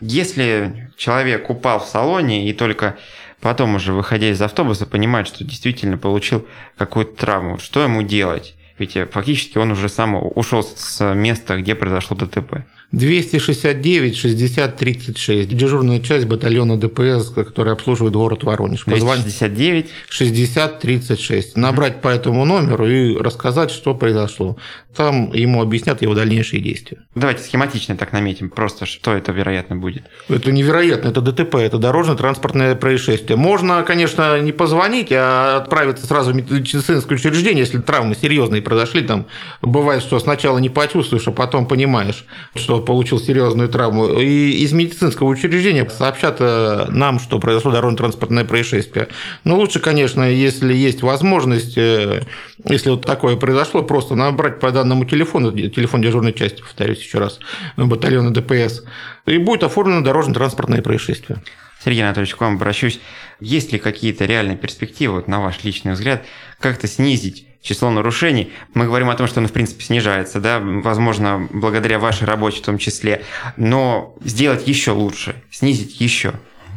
Если 0.00 0.90
человек 0.96 1.48
упал 1.48 1.80
в 1.80 1.86
салоне 1.86 2.48
и 2.48 2.52
только 2.52 2.96
потом 3.40 3.74
уже 3.74 3.92
выходя 3.92 4.30
из 4.30 4.40
автобуса 4.40 4.86
понимает, 4.86 5.28
что 5.28 5.44
действительно 5.44 5.98
получил 5.98 6.46
какую-то 6.76 7.16
травму, 7.16 7.58
что 7.58 7.82
ему 7.82 8.02
делать? 8.02 8.54
Ведь 8.78 8.96
э, 8.96 9.06
фактически 9.06 9.58
он 9.58 9.72
уже 9.72 9.88
сам 9.88 10.14
ушел 10.14 10.62
с 10.62 11.14
места, 11.14 11.56
где 11.56 11.74
произошло 11.74 12.16
ДТП. 12.16 12.64
269 12.92 14.16
60 14.16 14.76
36. 14.76 15.48
Дежурная 15.48 16.00
часть 16.00 16.26
батальона 16.26 16.78
ДПС, 16.78 17.28
которая 17.28 17.74
обслуживает 17.74 18.14
город 18.14 18.44
Воронеж. 18.44 18.84
269 18.84 19.90
60 20.08 20.80
36. 20.80 21.56
Набрать 21.56 22.00
по 22.00 22.08
этому 22.08 22.46
номеру 22.46 22.88
и 22.88 23.16
рассказать, 23.16 23.70
что 23.70 23.94
произошло. 23.94 24.56
Там 24.96 25.32
ему 25.32 25.60
объяснят 25.60 26.00
его 26.00 26.14
дальнейшие 26.14 26.62
действия. 26.62 26.98
Давайте 27.14 27.42
схематично 27.42 27.96
так 27.96 28.12
наметим, 28.12 28.48
просто 28.48 28.86
что 28.86 29.12
это 29.12 29.32
вероятно 29.32 29.76
будет. 29.76 30.04
Это 30.28 30.50
невероятно, 30.50 31.08
это 31.08 31.20
ДТП, 31.20 31.56
это 31.56 31.78
дорожно-транспортное 31.78 32.74
происшествие. 32.74 33.36
Можно, 33.36 33.82
конечно, 33.82 34.40
не 34.40 34.52
позвонить, 34.52 35.12
а 35.12 35.58
отправиться 35.58 36.06
сразу 36.06 36.32
в 36.32 36.34
медицинское 36.34 37.14
учреждение, 37.14 37.60
если 37.60 37.78
травмы 37.78 38.14
серьезные 38.14 38.62
произошли. 38.62 39.02
Там 39.02 39.26
бывает, 39.60 40.02
что 40.02 40.18
сначала 40.18 40.58
не 40.58 40.70
почувствуешь, 40.70 41.28
а 41.28 41.32
потом 41.32 41.66
понимаешь, 41.66 42.24
что 42.54 42.77
получил 42.80 43.18
серьезную 43.18 43.68
травму. 43.68 44.08
И 44.18 44.62
из 44.62 44.72
медицинского 44.72 45.28
учреждения 45.28 45.88
сообщат 45.88 46.36
э, 46.40 46.86
нам, 46.88 47.18
что 47.18 47.38
произошло 47.38 47.72
дорожно-транспортное 47.72 48.44
происшествие. 48.44 49.08
Но 49.44 49.56
лучше, 49.56 49.80
конечно, 49.80 50.22
если 50.22 50.72
есть 50.74 51.02
возможность, 51.02 51.76
э, 51.76 52.24
если 52.64 52.90
вот 52.90 53.04
такое 53.04 53.36
произошло, 53.36 53.82
просто 53.82 54.14
набрать 54.14 54.60
по 54.60 54.70
данному 54.70 55.04
телефону, 55.04 55.52
телефон 55.52 56.02
дежурной 56.02 56.32
части, 56.32 56.60
повторюсь 56.60 57.00
еще 57.00 57.18
раз, 57.18 57.40
батальона 57.76 58.32
ДПС, 58.32 58.84
и 59.26 59.38
будет 59.38 59.62
оформлено 59.62 60.02
дорожно-транспортное 60.02 60.82
происшествие. 60.82 61.42
Сергей 61.84 62.02
Анатольевич, 62.02 62.34
к 62.34 62.40
вам 62.40 62.56
обращусь. 62.56 63.00
Есть 63.40 63.72
ли 63.72 63.78
какие-то 63.78 64.24
реальные 64.24 64.56
перспективы, 64.56 65.16
вот, 65.16 65.28
на 65.28 65.40
ваш 65.40 65.62
личный 65.62 65.92
взгляд, 65.92 66.24
как-то 66.60 66.88
снизить 66.88 67.47
число 67.62 67.90
нарушений. 67.90 68.52
Мы 68.74 68.86
говорим 68.86 69.10
о 69.10 69.14
том, 69.14 69.26
что 69.26 69.40
оно, 69.40 69.48
в 69.48 69.52
принципе, 69.52 69.84
снижается, 69.84 70.40
да, 70.40 70.60
возможно, 70.60 71.48
благодаря 71.50 71.98
вашей 71.98 72.24
работе 72.26 72.58
в 72.58 72.62
том 72.62 72.78
числе, 72.78 73.24
но 73.56 74.14
сделать 74.24 74.66
еще 74.66 74.92
лучше, 74.92 75.42
снизить 75.50 76.00
еще. 76.00 76.34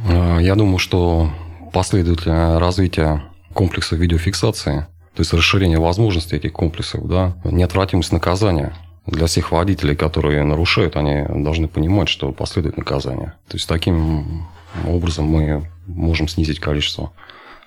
А, 0.08 0.40
я 0.40 0.56
думаю, 0.56 0.80
что 0.80 1.32
последовательное 1.74 2.60
развитие 2.60 3.24
комплекса 3.54 3.96
видеофиксации, 3.96 4.88
то 5.16 5.22
есть 5.22 5.34
расширение 5.34 5.80
возможностей 5.80 6.38
этих 6.38 6.54
комплексов, 6.54 7.08
да, 7.08 7.36
неотвратимость 7.44 8.12
наказания 8.12 8.74
для 9.06 9.28
всех 9.28 9.52
водителей, 9.52 9.96
которые 9.96 10.44
нарушают, 10.44 10.96
они 10.96 11.26
должны 11.44 11.68
понимать, 11.68 12.08
что 12.08 12.32
последует 12.32 12.78
наказание. 12.78 13.34
То 13.48 13.58
есть 13.58 13.68
таким 13.68 14.48
образом 14.88 15.26
мы 15.26 15.70
можем 15.88 16.28
снизить 16.28 16.60
количество 16.60 17.12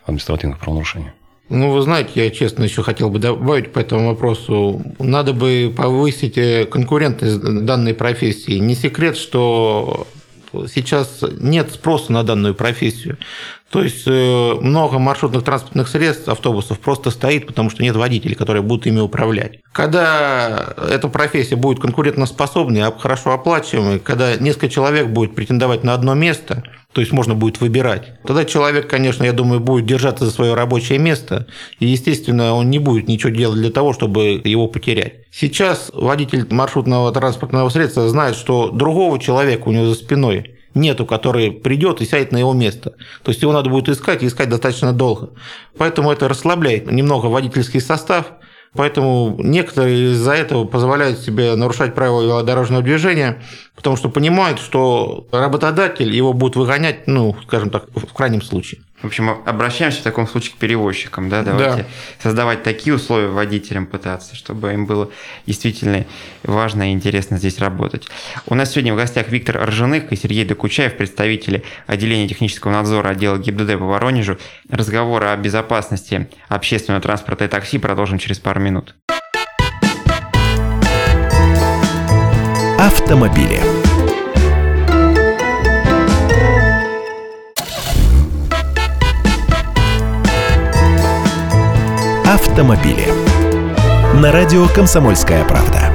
административных 0.05 0.59
правонарушений. 0.59 1.12
Ну, 1.50 1.72
вы 1.72 1.83
знаете, 1.83 2.24
я 2.24 2.30
честно 2.30 2.64
еще 2.64 2.83
хотел 2.83 3.11
бы 3.11 3.18
добавить 3.18 3.72
по 3.72 3.78
этому 3.78 4.09
вопросу. 4.09 4.83
Надо 4.98 5.35
бы 5.35 5.72
повысить 5.76 6.38
э, 6.38 6.64
конкурентность 6.64 7.38
данной 7.40 7.92
профессии. 7.92 8.59
Не 8.59 8.74
секрет, 8.74 9.16
что 9.18 10.07
сейчас 10.72 11.22
нет 11.38 11.70
спроса 11.72 12.12
на 12.12 12.22
данную 12.22 12.54
профессию. 12.54 13.18
То 13.70 13.83
есть 13.83 14.04
э, 14.07 14.54
много 14.61 14.98
маршрутных 14.98 15.44
транспортных 15.44 15.88
средств, 15.88 16.28
автобусов 16.28 16.78
просто 16.78 17.11
стоит, 17.11 17.46
потому 17.46 17.68
что 17.68 17.83
нет 17.83 17.96
водителей, 17.96 18.37
которые 18.37 18.62
будут 18.62 18.87
ими 18.87 19.00
управлять. 19.00 19.61
Когда 19.75 20.73
эта 20.89 21.09
профессия 21.09 21.57
будет 21.57 21.81
конкурентоспособной, 21.81 22.83
а 22.83 22.93
хорошо 22.97 23.33
оплачиваемой, 23.33 23.99
когда 23.99 24.37
несколько 24.37 24.69
человек 24.69 25.09
будет 25.09 25.35
претендовать 25.35 25.83
на 25.83 25.95
одно 25.95 26.15
место, 26.15 26.63
то 26.93 27.01
есть 27.01 27.13
можно 27.13 27.35
будет 27.35 27.61
выбирать. 27.61 28.13
Тогда 28.25 28.45
человек, 28.45 28.89
конечно, 28.89 29.25
я 29.25 29.33
думаю, 29.33 29.59
будет 29.59 29.85
держаться 29.85 30.27
за 30.27 30.31
свое 30.31 30.55
рабочее 30.55 31.01
место, 31.01 31.49
и, 31.81 31.87
естественно, 31.87 32.55
он 32.55 32.71
не 32.71 32.79
будет 32.79 33.09
ничего 33.09 33.31
делать 33.31 33.59
для 33.59 33.73
того, 33.73 33.93
чтобы 33.93 34.41
его 34.45 34.69
потерять. 34.69 35.27
Сейчас 35.33 35.91
водитель 35.93 36.47
маршрутного 36.51 37.11
транспортного 37.11 37.69
средства 37.69 38.09
знает, 38.09 38.37
что 38.37 38.71
другого 38.71 39.19
человека 39.19 39.69
у 39.69 39.73
него 39.73 39.87
за 39.87 39.97
спиной 39.97 40.55
нету, 40.75 41.05
который 41.05 41.51
придет 41.51 42.01
и 42.01 42.07
сядет 42.07 42.31
на 42.31 42.39
его 42.39 42.53
место. 42.53 42.91
То 43.25 43.33
есть 43.33 43.43
его 43.43 43.53
надо 43.53 43.71
будет 43.71 43.89
искать 43.89 44.23
и 44.23 44.29
искать 44.29 44.49
достаточно 44.49 44.93
долго. 44.93 45.31
Поэтому 45.77 46.13
это 46.13 46.29
расслабляет 46.29 46.89
немного 46.93 47.27
водительский 47.27 47.81
состав, 47.81 48.35
Поэтому 48.75 49.37
некоторые 49.39 50.13
из-за 50.13 50.33
этого 50.33 50.65
позволяют 50.65 51.21
себе 51.21 51.55
нарушать 51.55 51.95
правила 51.95 52.43
дорожного 52.43 52.83
движения, 52.83 53.41
потому 53.77 53.97
что 53.97 54.09
понимают, 54.09 54.59
что 54.59 55.27
работодатель 55.31 56.13
его 56.15 56.33
будет 56.33 56.57
выгонять, 56.57 57.07
ну, 57.07 57.37
скажем 57.47 57.71
так, 57.71 57.87
в 57.95 58.13
крайнем 58.13 58.43
случае. 58.43 58.81
В 59.05 59.09
общем, 59.09 59.29
обращаемся 59.45 60.01
в 60.01 60.03
таком 60.03 60.27
случае 60.27 60.55
к 60.55 60.57
перевозчикам, 60.57 61.29
да, 61.29 61.43
давайте 61.43 61.83
да. 61.83 61.88
создавать 62.23 62.62
такие 62.62 62.97
условия 62.97 63.29
водителям 63.29 63.85
пытаться, 63.85 64.35
чтобы 64.35 64.73
им 64.73 64.87
было 64.87 65.11
действительно 65.47 66.07
важно 66.43 66.90
и 66.90 66.95
интересно 66.95 67.37
здесь 67.37 67.59
работать. 67.59 68.09
У 68.47 68.55
нас 68.55 68.73
сегодня 68.73 68.95
в 68.95 68.97
гостях 68.97 69.29
Виктор 69.29 69.62
Ржаных 69.62 70.11
и 70.11 70.17
Сергей 70.17 70.47
Докучаев, 70.47 70.97
представители 70.97 71.64
отделения 71.87 72.27
технического 72.27 72.73
надзора 72.73 73.11
отдела 73.11 73.37
ГИБДД 73.37 73.73
по 73.79 73.85
Воронежу. 73.85 74.38
Разговор 74.71 75.23
о 75.25 75.37
безопасности 75.37 76.31
общественного 76.49 77.03
транспорта 77.03 77.45
и 77.45 77.49
такси 77.49 77.77
продолжим 77.77 78.17
через 78.17 78.38
пару 78.38 78.61
минут. 78.61 78.95
Автомобили. 82.79 83.84
Автомобили. 92.55 93.09
На 94.21 94.31
радио 94.31 94.69
«Комсомольская 94.69 95.45
правда». 95.45 95.90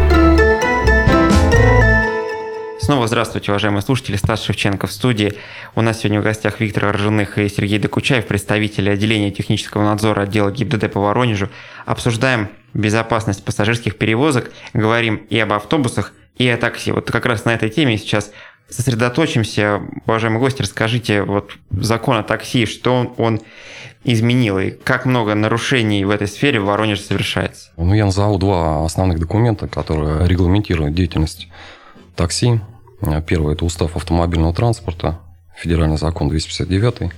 Снова 2.82 3.08
здравствуйте, 3.08 3.52
уважаемые 3.52 3.82
слушатели. 3.82 4.18
Стас 4.18 4.44
Шевченко 4.44 4.86
в 4.86 4.92
студии. 4.92 5.36
У 5.76 5.82
нас 5.82 6.00
сегодня 6.00 6.20
в 6.20 6.24
гостях 6.26 6.60
Виктор 6.60 6.94
Ржаных 6.94 7.38
и 7.38 7.48
Сергей 7.48 7.80
Докучаев, 7.80 8.28
представители 8.28 8.90
отделения 8.90 9.32
технического 9.32 9.84
надзора 9.84 10.24
отдела 10.24 10.52
ГИБДД 10.52 10.92
по 10.92 11.00
Воронежу. 11.00 11.48
Обсуждаем 11.86 12.50
безопасность 12.74 13.46
пассажирских 13.46 13.98
перевозок, 13.98 14.52
говорим 14.74 15.16
и 15.30 15.40
об 15.40 15.54
автобусах, 15.54 16.12
и 16.36 16.46
о 16.50 16.58
такси. 16.58 16.92
Вот 16.92 17.10
как 17.10 17.26
раз 17.26 17.46
на 17.46 17.54
этой 17.54 17.70
теме 17.70 17.98
сейчас 17.98 18.34
сосредоточимся. 18.68 19.82
Уважаемые 20.06 20.42
гости, 20.42 20.62
расскажите, 20.62 21.24
вот 21.24 21.54
закон 21.72 22.18
о 22.18 22.24
такси, 22.24 22.66
что 22.66 23.14
он 23.18 23.40
изменил 24.04 24.60
и 24.60 24.72
как 24.72 25.06
много 25.06 25.36
нарушений 25.36 26.06
в 26.06 26.10
этой 26.10 26.28
сфере 26.28 26.60
в 26.60 26.66
Воронеже 26.66 27.02
совершается? 27.02 27.72
Ну, 27.78 27.94
я 27.94 28.06
назову 28.06 28.38
два 28.38 28.86
основных 28.86 29.20
документа, 29.20 29.68
которые 29.68 30.28
регламентируют 30.28 30.96
деятельность 30.96 31.48
такси. 32.16 32.62
Первый– 33.28 33.54
это 33.56 33.66
устав 33.66 33.96
автомобильного 33.96 34.54
транспорта, 34.54 35.20
федеральный 35.56 35.98
закон 35.98 36.30
259 36.30 37.12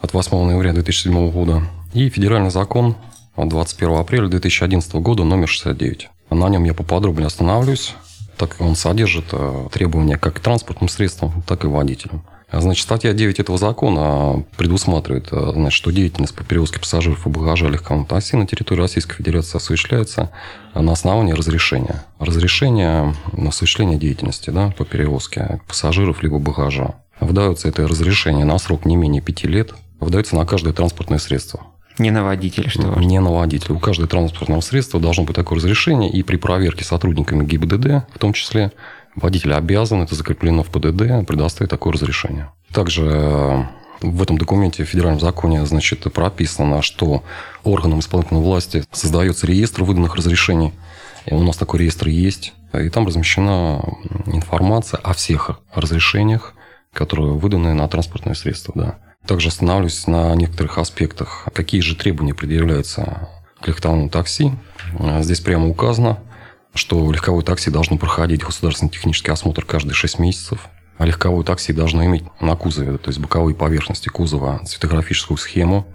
от 0.00 0.12
8 0.12 0.44
ноября 0.44 0.72
2007 0.72 1.30
года 1.30 1.62
и 1.92 2.08
федеральный 2.08 2.50
закон 2.50 2.96
от 3.34 3.48
21 3.48 3.96
апреля 3.96 4.28
2011 4.28 4.94
года 4.94 5.24
номер 5.24 5.48
69. 5.48 6.08
На 6.30 6.48
нем 6.48 6.64
я 6.64 6.74
поподробнее 6.74 7.26
остановлюсь, 7.26 7.94
так 8.36 8.50
как 8.50 8.60
он 8.62 8.76
содержит 8.76 9.26
э, 9.32 9.68
требования 9.72 10.18
как 10.18 10.34
к 10.34 10.40
транспортным 10.40 10.88
средствам, 10.88 11.42
так 11.46 11.64
и 11.64 11.68
водителям. 11.68 12.24
Значит, 12.52 12.84
статья 12.84 13.12
9 13.12 13.40
этого 13.40 13.58
закона 13.58 14.44
предусматривает, 14.56 15.28
э, 15.32 15.50
значит, 15.52 15.76
что 15.76 15.90
деятельность 15.90 16.34
по 16.34 16.44
перевозке 16.44 16.78
пассажиров 16.78 17.26
и 17.26 17.30
багажа 17.30 17.68
легковым 17.68 18.06
такси 18.06 18.36
на 18.36 18.46
территории 18.46 18.82
Российской 18.82 19.16
Федерации 19.16 19.56
осуществляется 19.56 20.30
на 20.74 20.92
основании 20.92 21.32
разрешения. 21.32 22.04
Разрешение 22.20 23.14
на 23.32 23.48
осуществление 23.48 23.98
деятельности 23.98 24.50
да, 24.50 24.72
по 24.78 24.84
перевозке 24.84 25.60
пассажиров 25.66 26.22
либо 26.22 26.38
багажа. 26.38 26.94
Выдается 27.18 27.68
это 27.68 27.88
разрешение 27.88 28.44
на 28.44 28.58
срок 28.58 28.84
не 28.84 28.94
менее 28.94 29.22
пяти 29.22 29.48
лет. 29.48 29.72
Выдается 29.98 30.36
на 30.36 30.46
каждое 30.46 30.72
транспортное 30.72 31.18
средство. 31.18 31.60
Не 31.98 32.10
на 32.10 32.24
водителя, 32.24 32.68
что 32.68 32.82
важно. 32.82 33.00
Не 33.00 33.20
на 33.20 33.32
водителя. 33.32 33.74
У 33.74 33.78
каждого 33.78 34.06
транспортного 34.06 34.60
средства 34.60 35.00
должно 35.00 35.24
быть 35.24 35.34
такое 35.34 35.58
разрешение, 35.58 36.10
и 36.10 36.22
при 36.22 36.36
проверке 36.36 36.84
сотрудниками 36.84 37.44
ГИБДД, 37.44 38.06
в 38.14 38.18
том 38.18 38.34
числе, 38.34 38.72
Водитель 39.16 39.54
обязан, 39.54 40.02
это 40.02 40.14
закреплено 40.14 40.62
в 40.62 40.68
ПДД, 40.68 41.26
предоставить 41.26 41.70
такое 41.70 41.94
разрешение. 41.94 42.50
Также 42.72 43.02
э, 43.02 43.62
в 44.02 44.22
этом 44.22 44.38
документе 44.38 44.84
в 44.84 44.88
федеральном 44.88 45.20
законе 45.20 45.64
значит, 45.64 46.12
прописано, 46.12 46.82
что 46.82 47.24
органам 47.64 48.00
исполнительной 48.00 48.42
власти 48.42 48.84
создается 48.92 49.46
реестр 49.46 49.84
выданных 49.84 50.14
разрешений. 50.16 50.72
И 51.24 51.34
у 51.34 51.42
нас 51.42 51.56
такой 51.56 51.80
реестр 51.80 52.08
есть. 52.08 52.52
И 52.74 52.88
там 52.90 53.06
размещена 53.06 53.82
информация 54.26 55.00
о 55.00 55.14
всех 55.14 55.60
разрешениях, 55.74 56.54
которые 56.92 57.32
выданы 57.32 57.74
на 57.74 57.88
транспортные 57.88 58.34
средства. 58.34 58.74
Да. 58.76 58.98
Также 59.26 59.48
остановлюсь 59.48 60.06
на 60.06 60.34
некоторых 60.34 60.78
аспектах. 60.78 61.48
Какие 61.52 61.80
же 61.80 61.96
требования 61.96 62.34
предъявляются 62.34 63.28
к 63.60 63.68
легковому 63.68 64.08
такси. 64.08 64.52
Здесь 65.20 65.40
прямо 65.40 65.68
указано, 65.68 66.18
что 66.76 67.10
легковое 67.10 67.42
такси 67.42 67.70
должно 67.70 67.98
проходить 67.98 68.44
государственный 68.44 68.90
технический 68.90 69.30
осмотр 69.30 69.64
каждые 69.64 69.94
6 69.94 70.18
месяцев. 70.18 70.68
А 70.98 71.04
легковое 71.04 71.44
такси 71.44 71.72
должно 71.72 72.04
иметь 72.06 72.24
на 72.40 72.56
кузове, 72.56 72.96
то 72.96 73.10
есть 73.10 73.18
боковые 73.18 73.54
поверхности 73.54 74.08
кузова, 74.08 74.60
цветографическую 74.64 75.36
схему, 75.36 75.86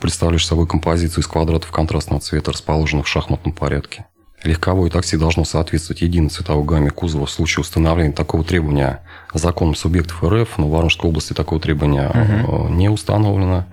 представляющую 0.00 0.48
собой 0.48 0.66
композицию 0.68 1.22
из 1.22 1.26
квадратов 1.26 1.72
контрастного 1.72 2.20
цвета, 2.20 2.52
расположенных 2.52 3.06
в 3.06 3.08
шахматном 3.08 3.52
порядке. 3.52 4.06
Легковое 4.44 4.90
такси 4.90 5.16
должно 5.16 5.44
соответствовать 5.44 6.02
единой 6.02 6.28
цветовой 6.28 6.64
гамме 6.64 6.90
кузова 6.90 7.24
в 7.24 7.30
случае 7.30 7.62
установления 7.62 8.12
такого 8.12 8.44
требования 8.44 9.00
законом 9.32 9.74
субъектов 9.74 10.22
РФ, 10.22 10.58
но 10.58 10.68
в 10.68 10.70
Воронежской 10.70 11.08
области 11.08 11.32
такого 11.32 11.60
требования 11.60 12.10
угу. 12.10 12.68
не 12.68 12.90
установлено. 12.90 13.64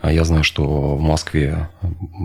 А 0.00 0.12
я 0.12 0.24
знаю, 0.24 0.44
что 0.44 0.96
в 0.96 1.00
Москве 1.00 1.68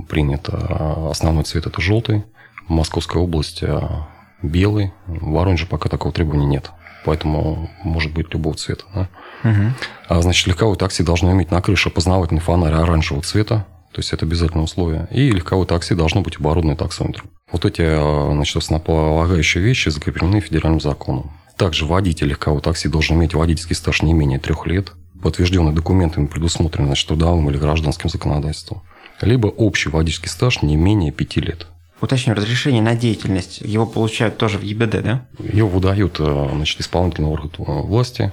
принят 0.07 0.47
э, 0.49 1.09
основной 1.09 1.43
цвет 1.43 1.65
это 1.65 1.81
желтый, 1.81 2.23
Московской 2.67 3.21
области 3.21 3.65
а 3.65 4.07
белый. 4.41 4.93
В 5.07 5.31
Воронеже 5.31 5.65
пока 5.65 5.89
такого 5.89 6.13
требования 6.13 6.45
нет. 6.45 6.71
Поэтому 7.05 7.69
может 7.83 8.13
быть 8.13 8.33
любого 8.33 8.55
цвета. 8.55 8.83
Да? 8.93 9.09
Угу. 9.43 9.61
А, 10.09 10.21
значит, 10.21 10.47
легковое 10.47 10.75
такси 10.75 11.03
должно 11.03 11.31
иметь 11.31 11.51
на 11.51 11.61
крыше 11.61 11.89
опознавательный 11.89 12.41
фонарь 12.41 12.73
оранжевого 12.73 13.23
цвета. 13.23 13.67
То 13.91 13.99
есть 13.99 14.11
это 14.11 14.25
обязательное 14.25 14.65
условие. 14.65 15.07
И 15.11 15.29
легковое 15.31 15.65
такси 15.65 15.95
должно 15.95 16.21
быть 16.21 16.37
оборудовано 16.37 16.75
таксометром. 16.75 17.29
Вот 17.51 17.63
эти 17.63 17.83
а, 17.83 18.31
значит, 18.33 18.57
основополагающие 18.57 19.63
вещи 19.63 19.89
закреплены 19.89 20.39
федеральным 20.41 20.81
законом. 20.81 21.31
Также 21.57 21.85
водитель 21.85 22.27
легкового 22.27 22.61
такси 22.61 22.89
должен 22.89 23.17
иметь 23.17 23.33
водительский 23.33 23.75
стаж 23.75 24.01
не 24.01 24.13
менее 24.13 24.39
трех 24.39 24.65
лет, 24.65 24.91
подтвержденный 25.21 25.71
документами, 25.71 26.25
предусмотренный 26.25 26.87
значит, 26.87 27.07
трудовым 27.07 27.49
или 27.49 27.57
гражданским 27.57 28.09
законодательством. 28.09 28.81
Либо 29.21 29.47
общий 29.47 29.89
водительский 29.89 30.29
стаж 30.29 30.61
не 30.63 30.75
менее 30.75 31.13
пяти 31.13 31.39
лет. 31.39 31.67
Уточню, 32.05 32.35
разрешение 32.35 32.83
на 32.83 32.95
деятельность, 32.95 33.61
его 33.61 33.87
получают 33.87 34.37
тоже 34.37 34.59
в 34.59 34.61
ЕБД, 34.61 35.01
да? 35.01 35.25
Его 35.39 35.67
выдают 35.67 36.17
э, 36.19 36.49
значит, 36.53 36.79
исполнительный 36.79 37.29
орган 37.29 37.49
э, 37.57 37.63
власти, 37.81 38.31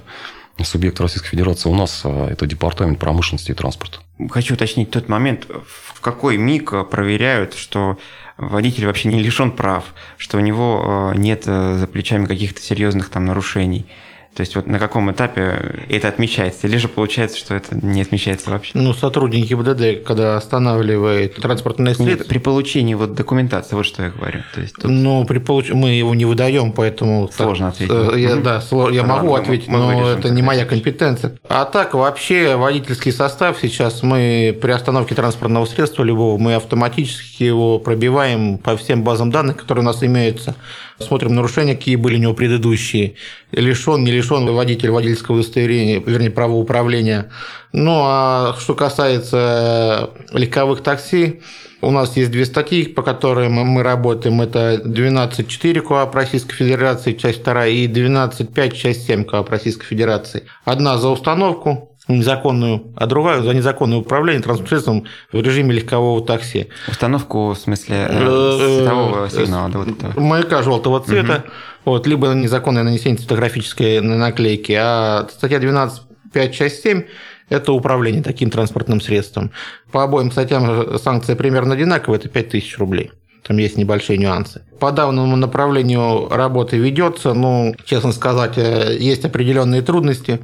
субъект 0.61 1.01
Российской 1.01 1.29
Федерации. 1.29 1.69
У 1.69 1.73
нас 1.75 2.03
э, 2.05 2.27
это 2.29 2.45
Департамент 2.45 2.99
промышленности 2.99 3.49
и 3.49 3.55
транспорта. 3.55 3.97
Хочу 4.29 4.53
уточнить 4.53 4.91
тот 4.91 5.09
момент, 5.09 5.47
в 5.47 6.01
какой 6.01 6.37
миг 6.37 6.71
проверяют, 6.91 7.55
что 7.55 7.97
водитель 8.37 8.85
вообще 8.85 9.09
не 9.09 9.19
лишен 9.19 9.49
прав, 9.49 9.95
что 10.17 10.37
у 10.37 10.41
него 10.41 11.11
нет 11.15 11.45
за 11.45 11.89
плечами 11.91 12.27
каких-то 12.27 12.61
серьезных 12.61 13.09
там 13.09 13.25
нарушений. 13.25 13.87
То 14.35 14.41
есть 14.41 14.55
вот 14.55 14.65
на 14.65 14.79
каком 14.79 15.11
этапе 15.11 15.85
это 15.89 16.07
отмечается? 16.07 16.65
Или 16.65 16.77
же 16.77 16.87
получается, 16.87 17.37
что 17.37 17.53
это 17.53 17.77
не 17.85 18.01
отмечается 18.01 18.49
вообще? 18.49 18.71
Ну, 18.73 18.93
сотрудник 18.93 19.47
ГИБДД, 19.47 20.03
когда 20.03 20.37
останавливает 20.37 21.35
транспортное 21.35 21.93
средство... 21.93 22.17
Нет, 22.17 22.27
при 22.27 22.39
получении 22.39 22.95
вот 22.95 23.13
документации, 23.13 23.75
вот 23.75 23.85
что 23.85 24.01
я 24.03 24.09
говорю. 24.09 24.39
То 24.55 24.61
есть 24.61 24.73
тут... 24.75 24.85
Ну, 24.89 25.23
при 25.25 25.37
получ... 25.37 25.69
мы 25.69 25.91
его 25.91 26.15
не 26.15 26.25
выдаем, 26.25 26.71
поэтому... 26.71 27.29
Сложно 27.31 27.71
так, 27.71 27.89
ответить. 27.89 28.21
Я, 28.21 28.35
да, 28.37 28.59
сло... 28.59 28.89
я 28.89 29.01
Ладно, 29.01 29.15
могу 29.15 29.33
мы- 29.33 29.39
ответить, 29.39 29.67
мы 29.67 29.77
но 29.77 29.87
вырежем 29.87 30.19
это 30.19 30.29
не 30.31 30.41
моя 30.41 30.65
компетенция. 30.65 31.37
А 31.47 31.65
так, 31.65 31.93
вообще, 31.93 32.55
водительский 32.55 33.11
состав 33.11 33.57
сейчас 33.61 34.01
мы 34.01 34.57
при 34.59 34.71
остановке 34.71 35.13
транспортного 35.13 35.65
средства 35.65 36.03
любого, 36.03 36.39
мы 36.39 36.55
автоматически 36.55 37.43
его 37.43 37.77
пробиваем 37.77 38.57
по 38.57 38.75
всем 38.77 39.03
базам 39.03 39.29
данных, 39.29 39.57
которые 39.57 39.83
у 39.83 39.85
нас 39.85 40.01
имеются. 40.01 40.55
Смотрим 41.03 41.35
нарушения, 41.35 41.75
какие 41.75 41.95
были 41.95 42.15
у 42.15 42.19
него 42.19 42.33
предыдущие. 42.33 43.15
Лишен, 43.51 44.03
не 44.03 44.11
лишен 44.11 44.45
водитель 44.45 44.89
водительского 44.91 45.35
удостоверения, 45.35 45.99
вернее, 45.99 46.31
права 46.31 46.53
управления. 46.53 47.29
Ну, 47.71 48.01
а 48.03 48.55
что 48.59 48.75
касается 48.75 50.09
легковых 50.31 50.81
такси, 50.81 51.41
у 51.81 51.91
нас 51.91 52.15
есть 52.15 52.31
две 52.31 52.45
статьи, 52.45 52.85
по 52.85 53.01
которым 53.03 53.53
мы 53.53 53.83
работаем. 53.83 54.41
Это 54.41 54.81
12.4 54.83 55.81
КоАП 55.81 56.15
Российской 56.15 56.55
Федерации, 56.55 57.13
часть 57.13 57.43
2, 57.43 57.67
и 57.67 57.87
12.5, 57.87 58.71
часть 58.75 59.05
7 59.05 59.25
КоАП 59.25 59.49
Российской 59.49 59.85
Федерации. 59.85 60.43
Одна 60.63 60.97
за 60.97 61.09
установку 61.09 61.92
незаконную, 62.07 62.93
а 62.95 63.05
другая 63.05 63.41
за 63.41 63.53
незаконное 63.53 63.97
управление 63.97 64.41
транспортным 64.41 64.69
средством 64.69 65.05
в 65.31 65.41
режиме 65.41 65.73
легкового 65.73 66.23
такси. 66.25 66.67
Установку, 66.87 67.49
в 67.49 67.57
смысле, 67.57 68.07
э, 68.09 68.57
Э, 68.59 68.77
светового 68.79 69.25
э, 69.25 69.29
сигнала, 69.29 69.69
да, 69.69 69.79
вот 69.79 69.87
этого. 69.89 70.19
Маяка 70.19 70.61
желтого 70.63 70.99
цвета, 70.99 71.45
вот, 71.85 72.05
либо 72.05 72.27
незаконное 72.33 72.83
нанесение 72.83 73.19
фотографической 73.19 74.01
наклейки, 74.01 74.73
а 74.73 75.27
статья 75.31 75.59
12.5, 75.59 76.51
часть 76.51 76.83
7– 76.83 77.03
это 77.49 77.71
управление 77.71 78.21
таким 78.21 78.49
транспортным 78.49 78.99
средством. 78.99 79.51
По 79.91 80.03
обоим 80.03 80.31
статьям 80.31 80.97
санкция 80.97 81.35
примерно 81.35 81.73
одинаковая– 81.73 82.17
это 82.19 82.27
5000 82.27 82.77
рублей. 82.79 83.11
Там 83.43 83.57
есть 83.57 83.77
небольшие 83.77 84.17
нюансы. 84.17 84.61
По 84.79 84.91
данному 84.93 85.35
направлению 85.35 86.29
работы 86.29 86.77
ведется, 86.77 87.33
ну, 87.33 87.75
честно 87.83 88.13
сказать, 88.13 88.55
есть 88.55 89.25
определенные 89.25 89.81
трудности 89.81 90.39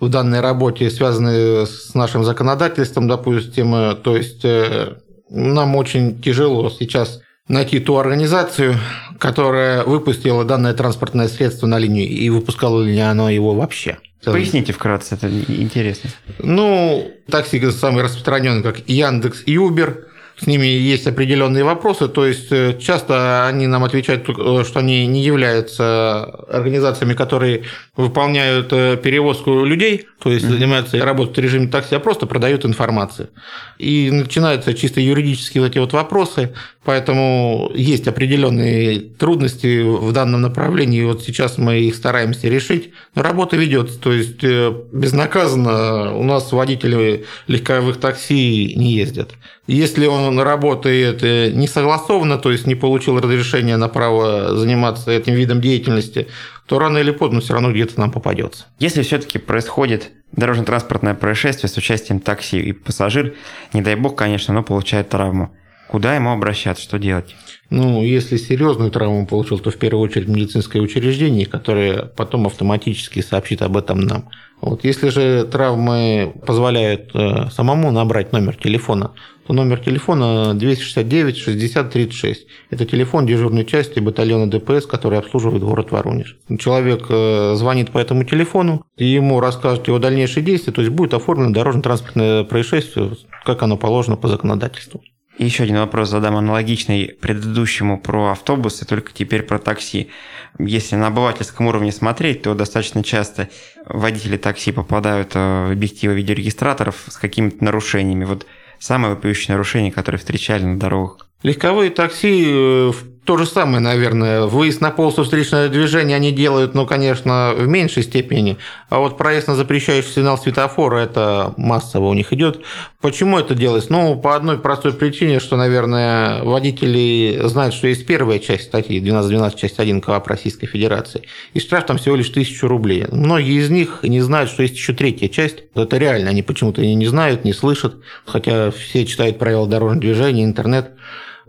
в 0.00 0.08
данной 0.08 0.40
работе, 0.40 0.90
связанные 0.90 1.66
с 1.66 1.94
нашим 1.94 2.24
законодательством, 2.24 3.08
допустим. 3.08 3.74
э, 3.74 3.94
То 3.96 4.16
есть 4.16 4.44
э, 4.44 4.96
нам 5.30 5.76
очень 5.76 6.20
тяжело 6.20 6.70
сейчас 6.70 7.20
найти 7.48 7.80
ту 7.80 7.96
организацию, 7.96 8.76
которая 9.18 9.82
выпустила 9.84 10.44
данное 10.44 10.74
транспортное 10.74 11.28
средство 11.28 11.66
на 11.66 11.78
линию 11.78 12.08
и 12.08 12.28
выпускало 12.30 12.82
ли 12.82 12.98
оно 12.98 13.30
его 13.30 13.54
вообще. 13.54 13.98
Поясните 14.24 14.72
вкратце, 14.72 15.14
это 15.14 15.28
интересно. 15.30 16.10
Ну, 16.40 17.10
такси 17.30 17.70
самые 17.70 18.04
распространенные, 18.04 18.62
как 18.62 18.80
Яндекс 18.88 19.42
и 19.46 19.56
Uber. 19.56 20.04
С 20.40 20.46
ними 20.46 20.66
есть 20.66 21.06
определенные 21.06 21.64
вопросы, 21.64 22.06
то 22.06 22.24
есть 22.24 22.52
э, 22.52 22.78
часто 22.78 23.48
они 23.48 23.66
нам 23.66 23.82
отвечают, 23.82 24.28
э, 24.28 24.64
что 24.64 24.78
они 24.78 25.04
не 25.06 25.24
являются 25.24 26.24
организациями, 26.48 27.14
которые 27.14 27.64
выполняют 27.96 28.72
э, 28.72 28.96
перевозку 28.96 29.64
людей, 29.64 30.06
то 30.22 30.30
есть 30.30 30.46
занимаются 30.46 31.04
работой 31.04 31.40
в 31.40 31.44
режиме 31.44 31.66
такси, 31.66 31.96
а 31.96 31.98
просто 31.98 32.26
продают 32.26 32.64
информацию. 32.64 33.30
И 33.78 34.10
начинаются 34.12 34.74
чисто 34.74 35.00
юридические 35.00 35.62
вот 35.62 35.70
эти 35.70 35.78
вот 35.78 35.92
вопросы, 35.92 36.54
поэтому 36.88 37.70
есть 37.74 38.08
определенные 38.08 38.98
трудности 38.98 39.82
в 39.82 40.10
данном 40.10 40.40
направлении, 40.40 41.04
вот 41.04 41.22
сейчас 41.22 41.58
мы 41.58 41.80
их 41.80 41.94
стараемся 41.94 42.48
решить. 42.48 42.94
Но 43.14 43.20
работа 43.20 43.58
ведется, 43.58 44.00
то 44.00 44.10
есть 44.10 44.42
э, 44.42 44.72
безнаказанно 44.90 46.16
у 46.16 46.22
нас 46.22 46.50
водители 46.50 47.26
легковых 47.46 48.00
такси 48.00 48.72
не 48.74 48.94
ездят. 48.94 49.32
Если 49.66 50.06
он 50.06 50.40
работает 50.40 51.22
э, 51.22 51.50
не 51.50 51.68
согласованно, 51.68 52.38
то 52.38 52.50
есть 52.50 52.66
не 52.66 52.74
получил 52.74 53.20
разрешения 53.20 53.76
на 53.76 53.88
право 53.88 54.56
заниматься 54.56 55.10
этим 55.10 55.34
видом 55.34 55.60
деятельности, 55.60 56.28
то 56.64 56.78
рано 56.78 56.96
или 56.96 57.10
поздно 57.10 57.42
все 57.42 57.52
равно 57.52 57.70
где-то 57.70 58.00
нам 58.00 58.10
попадется. 58.10 58.64
Если 58.78 59.02
все-таки 59.02 59.38
происходит 59.38 60.10
дорожно-транспортное 60.32 61.12
происшествие 61.12 61.68
с 61.68 61.76
участием 61.76 62.20
такси 62.20 62.60
и 62.60 62.72
пассажир, 62.72 63.34
не 63.74 63.82
дай 63.82 63.94
бог, 63.94 64.16
конечно, 64.16 64.54
но 64.54 64.62
получает 64.62 65.10
травму, 65.10 65.50
куда 65.88 66.14
ему 66.14 66.30
обращаться, 66.30 66.82
что 66.82 66.98
делать? 66.98 67.34
Ну, 67.70 68.02
если 68.02 68.36
серьезную 68.36 68.90
травму 68.90 69.26
получил, 69.26 69.58
то 69.58 69.70
в 69.70 69.76
первую 69.76 70.08
очередь 70.08 70.28
медицинское 70.28 70.80
учреждение, 70.80 71.44
которое 71.44 72.04
потом 72.04 72.46
автоматически 72.46 73.20
сообщит 73.20 73.60
об 73.60 73.76
этом 73.76 74.00
нам. 74.00 74.30
Вот. 74.60 74.84
Если 74.84 75.10
же 75.10 75.44
травмы 75.44 76.32
позволяют 76.46 77.10
э, 77.14 77.48
самому 77.50 77.90
набрать 77.90 78.32
номер 78.32 78.56
телефона, 78.56 79.12
то 79.46 79.52
номер 79.52 79.78
телефона 79.78 80.54
269 80.54 81.36
60 81.36 81.90
36. 81.90 82.46
Это 82.70 82.84
телефон 82.84 83.26
дежурной 83.26 83.64
части 83.64 84.00
батальона 84.00 84.50
ДПС, 84.50 84.86
который 84.86 85.18
обслуживает 85.18 85.62
город 85.62 85.90
Воронеж. 85.90 86.38
Человек 86.58 87.06
э, 87.08 87.54
звонит 87.54 87.90
по 87.90 87.98
этому 87.98 88.24
телефону, 88.24 88.84
и 88.96 89.04
ему 89.04 89.40
расскажут 89.40 89.86
его 89.88 89.98
дальнейшие 89.98 90.42
действия, 90.44 90.72
то 90.72 90.80
есть 90.80 90.92
будет 90.92 91.14
оформлено 91.14 91.52
дорожно-транспортное 91.52 92.44
происшествие, 92.44 93.12
как 93.44 93.62
оно 93.62 93.76
положено 93.76 94.16
по 94.16 94.28
законодательству. 94.28 95.02
И 95.38 95.44
еще 95.44 95.62
один 95.62 95.76
вопрос 95.76 96.10
задам 96.10 96.36
аналогичный 96.36 97.16
предыдущему 97.20 98.00
про 98.00 98.32
автобусы, 98.32 98.84
только 98.84 99.12
теперь 99.12 99.42
про 99.42 99.60
такси. 99.60 100.10
Если 100.58 100.96
на 100.96 101.06
обывательском 101.06 101.68
уровне 101.68 101.92
смотреть, 101.92 102.42
то 102.42 102.54
достаточно 102.54 103.04
часто 103.04 103.48
водители 103.86 104.36
такси 104.36 104.72
попадают 104.72 105.36
э, 105.36 105.68
в 105.68 105.72
объективы 105.72 106.14
видеорегистраторов 106.14 107.04
с 107.06 107.16
какими-то 107.16 107.64
нарушениями. 107.64 108.24
Вот 108.24 108.46
самое 108.80 109.14
вопиющее 109.14 109.54
нарушение, 109.54 109.92
которое 109.92 110.18
встречали 110.18 110.64
на 110.64 110.78
дорогах. 110.78 111.28
Легковые 111.44 111.90
такси 111.90 112.44
э, 112.48 112.92
то 113.28 113.36
же 113.36 113.44
самое, 113.44 113.80
наверное. 113.80 114.46
Выезд 114.46 114.80
на 114.80 114.90
полосу 114.90 115.22
встречного 115.22 115.68
движения 115.68 116.16
они 116.16 116.32
делают, 116.32 116.72
ну, 116.72 116.86
конечно, 116.86 117.52
в 117.54 117.68
меньшей 117.68 118.02
степени. 118.02 118.56
А 118.88 119.00
вот 119.00 119.18
проезд 119.18 119.48
на 119.48 119.54
запрещающий 119.54 120.08
сигнал 120.10 120.38
светофора, 120.38 121.00
это 121.00 121.52
массово 121.58 122.06
у 122.06 122.14
них 122.14 122.32
идет. 122.32 122.60
Почему 123.02 123.38
это 123.38 123.54
делается? 123.54 123.92
Ну, 123.92 124.18
по 124.18 124.34
одной 124.34 124.58
простой 124.58 124.94
причине, 124.94 125.40
что, 125.40 125.58
наверное, 125.58 126.42
водители 126.42 127.38
знают, 127.44 127.74
что 127.74 127.88
есть 127.88 128.06
первая 128.06 128.38
часть 128.38 128.64
статьи 128.64 128.98
12.12, 128.98 129.58
часть 129.58 129.78
1 129.78 130.00
КОАП 130.00 130.26
Российской 130.26 130.66
Федерации. 130.66 131.24
И 131.52 131.60
штраф 131.60 131.84
там 131.84 131.98
всего 131.98 132.16
лишь 132.16 132.30
1000 132.30 132.66
рублей. 132.66 133.04
Многие 133.12 133.60
из 133.60 133.68
них 133.68 133.98
не 134.04 134.22
знают, 134.22 134.48
что 134.48 134.62
есть 134.62 134.74
еще 134.74 134.94
третья 134.94 135.28
часть. 135.28 135.64
Это 135.74 135.98
реально, 135.98 136.30
они 136.30 136.42
почему-то 136.42 136.80
не 136.80 137.06
знают, 137.06 137.44
не 137.44 137.52
слышат, 137.52 137.96
хотя 138.24 138.70
все 138.70 139.04
читают 139.04 139.38
правила 139.38 139.66
дорожного 139.66 140.00
движения, 140.00 140.44
интернет. 140.44 140.92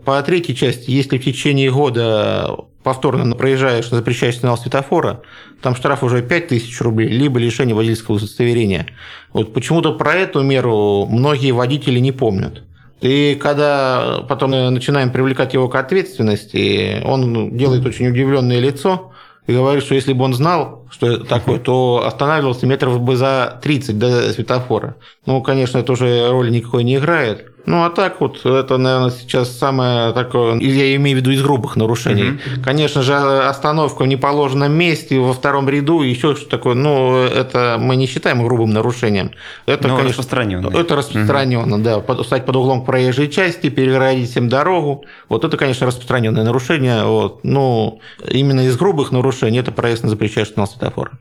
По 0.04 0.22
третьей 0.22 0.56
части, 0.56 0.90
если 0.90 1.18
в 1.18 1.24
течение 1.24 1.70
года 1.70 2.56
повторно 2.82 3.34
проезжаешь 3.36 3.90
на 3.90 3.98
запрещающий 3.98 4.38
сигнал 4.38 4.56
светофора, 4.56 5.22
там 5.60 5.76
штраф 5.76 6.02
уже 6.02 6.22
5000 6.22 6.80
рублей, 6.80 7.08
либо 7.08 7.38
лишение 7.38 7.74
водительского 7.74 8.16
удостоверения. 8.16 8.86
Вот 9.32 9.52
почему-то 9.52 9.92
про 9.92 10.14
эту 10.14 10.42
меру 10.42 11.06
многие 11.06 11.52
водители 11.52 11.98
не 11.98 12.12
помнят. 12.12 12.62
И 13.00 13.38
когда 13.40 14.24
потом 14.28 14.50
начинаем 14.50 15.10
привлекать 15.10 15.54
его 15.54 15.68
к 15.68 15.74
ответственности, 15.74 17.02
он 17.04 17.56
делает 17.56 17.84
очень 17.86 18.08
удивленное 18.08 18.60
лицо 18.60 19.12
и 19.46 19.52
говорит, 19.52 19.82
что 19.82 19.94
если 19.94 20.12
бы 20.12 20.24
он 20.24 20.34
знал, 20.34 20.79
что 20.90 21.06
это 21.06 21.24
такое, 21.24 21.58
то 21.58 22.04
останавливался 22.06 22.66
метров 22.66 23.00
бы 23.00 23.16
за 23.16 23.58
30 23.62 23.98
до 23.98 24.32
светофора. 24.32 24.96
Ну, 25.26 25.40
конечно, 25.42 25.78
это 25.78 25.92
уже 25.92 26.30
роли 26.30 26.50
никакой 26.50 26.84
не 26.84 26.96
играет. 26.96 27.46
Ну, 27.66 27.84
а 27.84 27.90
так 27.90 28.20
вот, 28.20 28.44
это, 28.44 28.78
наверное, 28.78 29.10
сейчас 29.10 29.56
самое 29.56 30.12
такое, 30.12 30.58
я 30.60 30.96
имею 30.96 31.18
в 31.18 31.20
виду 31.20 31.30
из 31.30 31.42
грубых 31.42 31.76
нарушений. 31.76 32.40
Конечно 32.64 33.02
же, 33.02 33.14
остановка 33.14 34.02
в 34.02 34.06
неположенном 34.06 34.72
месте, 34.72 35.18
во 35.18 35.34
втором 35.34 35.68
ряду, 35.68 36.00
еще 36.02 36.34
что 36.34 36.48
такое, 36.48 36.74
ну, 36.74 37.16
это 37.22 37.76
мы 37.78 37.96
не 37.96 38.06
считаем 38.06 38.42
грубым 38.42 38.70
нарушением. 38.70 39.32
Это, 39.66 39.88
Но 39.88 39.96
конечно, 39.96 40.20
распространённое. 40.20 40.80
Это 40.80 40.96
распространенно, 40.96 41.82
да. 41.82 42.00
Под- 42.00 42.26
Стать 42.26 42.46
под 42.46 42.56
углом 42.56 42.82
к 42.82 42.86
проезжей 42.86 43.28
части, 43.28 43.68
перегородить 43.68 44.30
всем 44.30 44.48
дорогу. 44.48 45.04
Вот 45.28 45.44
это, 45.44 45.56
конечно, 45.56 45.86
распространенное 45.86 46.44
нарушение. 46.44 47.04
Вот. 47.04 47.44
Ну, 47.44 48.00
именно 48.28 48.62
из 48.62 48.76
грубых 48.76 49.12
нарушений 49.12 49.58
это 49.58 49.70
проезд 49.70 50.02
на 50.02 50.08
запрещающий 50.08 50.52
сигнал 50.52 50.66
светофора. 50.80 51.18